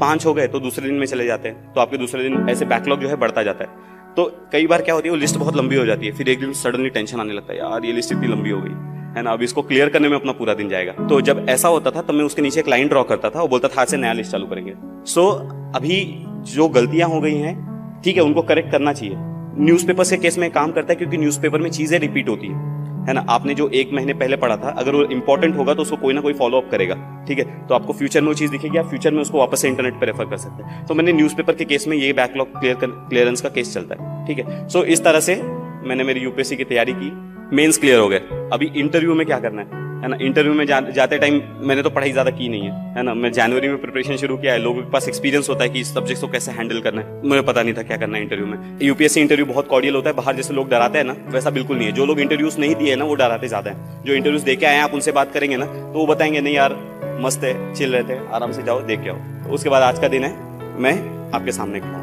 पाँच 0.00 0.26
हो 0.26 0.32
गए 0.34 0.46
तो 0.48 0.60
दूसरे 0.60 0.86
दिन 0.86 0.94
में 0.94 1.06
चले 1.06 1.26
जाते 1.26 1.48
हैं। 1.48 1.72
तो 1.72 1.80
आपके 1.80 1.96
दूसरे 1.96 2.22
दिन 2.22 2.48
ऐसे 2.50 2.64
बैकलॉग 2.66 3.00
जो 3.00 3.08
है 3.08 3.16
बढ़ता 3.16 3.42
जाता 3.42 3.64
है। 3.64 3.88
तो 4.16 4.48
कई 4.52 4.66
बार 4.66 4.82
क्या 4.82 4.94
होती 4.94 5.08
है, 5.08 5.10
वो 5.10 5.16
लिस्ट 5.16 5.36
बहुत 5.36 5.56
लंबी 5.56 5.76
हो 5.76 5.86
जाती 5.86 6.06
है, 6.06 6.12
फिर 6.12 6.28
एक 6.28 6.40
दिन 6.40 6.52
सडनली 6.52 6.90
टेंशन 6.90 7.20
आने 7.20 7.32
लगता 7.32 7.52
है, 7.52 7.58
यार, 7.58 7.84
ये 7.84 7.92
लिस्ट 7.92 8.12
इतनी 8.12 8.26
लंबी 8.26 8.50
हो 8.50 8.60
गई। 8.60 8.90
है 9.16 9.22
ना? 9.22 9.30
अब 9.30 9.42
इसको 9.42 9.62
क्लियर 9.62 9.88
करने 9.88 10.08
में 10.08 10.16
अपना 10.16 10.32
पूरा 10.32 10.54
दिन 10.54 10.68
जाएगा। 10.68 10.92
तो 10.92 11.20
जब 11.20 11.46
ऐसा 11.48 11.68
होता 11.68 11.90
था, 11.90 12.02
तब 12.02 12.10
मैं 12.10 12.24
उसके 12.24 12.42
नीचे 12.42 12.60
एक 12.60 12.68
लाइन 12.68 12.88
ड्रॉ 12.88 13.02
करता 13.02 13.30
था, 13.30 13.40
वो 13.42 13.48
बोलता 13.48 13.68
था, 13.68 13.80
आज 13.80 13.88
से 13.88 13.96
नया 13.96 14.12
लिस्ट 14.12 14.32
चालू 14.32 14.46
करेंगे। 14.46 14.74
सो 15.04 15.30
अभी 15.76 16.24
जो 16.28 16.68
गलतियाँ 16.68 17.08
हो 17.08 17.20
गई 17.20 17.34
हैं, 17.34 17.70
ठीक 18.04 18.16
है, 18.16 18.22
उनको 18.22 18.42
करेक्ट 18.42 18.70
करना 18.70 18.92
चाहिए। 18.92 19.14
न्यूज़पेपर 19.58 20.04
के 20.04 20.16
केस 20.16 20.38
में 20.38 20.50
काम 20.50 20.72
करता 20.72 20.92
है, 20.92 20.96
क्योंकि 20.96 21.16
न्यूज़पेपर 21.16 21.58
में 21.58 21.70
चीज़ें 21.70 21.98
रिपीट 21.98 22.28
होती 22.28 22.46
है। 22.46 22.79
है 23.10 23.14
ना? 23.14 23.24
आपने 23.28 23.54
जो 23.54 23.68
एक 23.70 23.92
महीने 23.92 24.14
पहले 24.14 24.36
पढ़ा 24.36 24.56
था, 24.56 24.70
अगर 24.78 24.94
वो 24.94 25.04
इंपॉर्टेंट 25.04 25.56
होगा 25.56 25.74
तो 25.74 25.82
उसको 25.82 25.96
कोई 25.96 26.14
ना 26.14 26.20
कोई 26.20 26.32
फॉलो 26.32 26.60
अप 26.60 26.68
करेगा, 26.70 27.24
ठीक 27.28 27.38
है? 27.38 27.44
तो 27.66 27.74
आपको 27.74 27.92
फ्यूचर 27.92 28.20
में 28.20 28.28
वो 28.28 28.34
चीज़ 28.34 28.50
दिखेगी, 28.50 28.78
आप 28.78 28.88
फ्यूचर 28.88 29.10
में 29.10 29.20
उसको 29.22 29.38
वापस 29.38 29.62
से 29.62 29.68
इंटरनेट 29.68 29.94
पर 29.94 30.06
रेफर 30.06 30.24
कर 30.24 30.36
सकते 30.36 30.62
हैं। 30.62 30.86
तो 30.86 30.94
मैंने 30.94 31.12
न्यूज़पेपर 31.12 31.54
के 31.54 31.64
केस 31.64 31.88
में 31.88 31.96
ये 31.96 32.12
बैकलॉग 32.12 32.58
क्लियर 32.60 32.76
क्लियरेंस 32.82 33.40
का 33.40 33.48
केस 33.48 33.74
चलता 33.74 33.94
है, 33.94 34.26
ठीक 34.26 34.38
है? 34.38 34.68
सो 34.68 34.84
इस 34.84 35.04
तरह 35.04 35.20
से 35.20 35.42
मैंने 35.88 36.04
मेरी 36.04 36.20
यूपीएससी 36.20 36.56
की 36.56 36.64
तैयारी 36.64 36.92
की 36.96 37.12
मेन्स 37.56 37.78
क्लियर 37.78 37.98
हो 37.98 38.08
गए। 38.08 38.48
अभी 38.52 38.72
इंटरव्यू 38.76 39.14
में 39.14 39.26
क्या 39.26 39.40
करना 39.40 39.62
है? 39.62 39.89
है 40.02 40.08
ना 40.08 40.16
इंटरव्यू 40.20 40.52
में 40.54 40.64
जा, 40.66 40.80
जाते 40.80 41.18
टाइम 41.18 41.40
मैंने 41.60 41.82
तो 41.82 41.90
पढ़ाई 41.90 42.12
ज़्यादा 42.12 42.30
की 42.30 42.48
नहीं 42.48 42.62
है 42.62 42.94
है 42.96 43.02
ना। 43.02 43.14
मैं 43.14 43.30
जनवरी 43.32 43.68
में 43.68 43.76
प्रिपरेशन 43.80 44.16
शुरू 44.16 44.36
किया 44.36 44.52
है 44.52 44.58
लोगों 44.58 44.82
के 44.82 44.90
पास 44.90 45.08
एक्सपीरियंस 45.08 45.48
होता 45.50 45.64
है 45.64 45.70
कि 45.70 45.80
इस 45.80 45.92
सब्जेक्ट 45.94 46.20
को 46.20 46.28
कैसे 46.28 46.52
हैंडल 46.52 46.80
करना 46.80 47.00
है। 47.00 47.28
मुझे 47.28 47.42
पता 47.42 47.62
नहीं 47.62 47.74
था 47.74 47.82
क्या 47.82 47.96
करना 47.96 48.16
है 48.16 48.22
इंटरव्यू 48.22 48.46
में। 48.46 48.78
यूपीएससी 48.82 49.20
इंटरव्यू 49.20 49.46
बहुत 49.46 49.68
कॉर्डियल 49.68 49.94
होता 49.94 50.10
है 50.10 50.16
बाहर 50.16 50.36
जैसे 50.36 50.54
लोग 50.54 50.68
डराते 50.70 50.98
हैं 50.98 51.04
ना 51.04 51.16
वैसा 51.28 51.50
बिल्कुल 51.50 51.76
नहीं 51.76 51.86
है। 51.86 51.92
जो 51.92 52.06
लोग 52.06 52.20
इंटरव्यूज़ 52.20 52.58
नहीं 52.60 52.74
दिए 52.74 52.96
ना 52.96 53.04
वो 53.04 53.14
डराते 53.14 53.48
ज़्यादा 53.48 53.70
है। 53.70 54.04
जो 54.04 54.14
इंटरव्यूज़ 54.14 54.44
देके 54.44 54.66
आए 54.66 54.78
आप 54.80 54.94
उनसे 54.94 55.12
बात 55.12 55.32
करेंगे 55.34 55.56
ना 55.56 55.66
तो 55.66 55.92
वो 55.92 56.06
बताएँगे 56.06 56.40
नहीं 56.40 56.54
यार 56.54 56.76
मस्त 57.22 57.44
है 57.44 57.54
चिल 57.74 57.92
रहते 57.92 58.12
हैं 58.12 58.28
आराम 58.30 58.52
से 58.52 58.62
जाओ 58.62 58.80
देख 58.82 59.02
के 59.02 59.10
आओ। 59.10 59.52
उसके 59.52 59.68
बाद 59.68 59.82
आज 59.82 59.98
का 59.98 60.08
दिन 60.08 60.24
है 60.24 60.32
मैं 60.78 60.94
आपके 61.32 61.52
सामने 61.52 61.80
खड़ा 61.80 61.98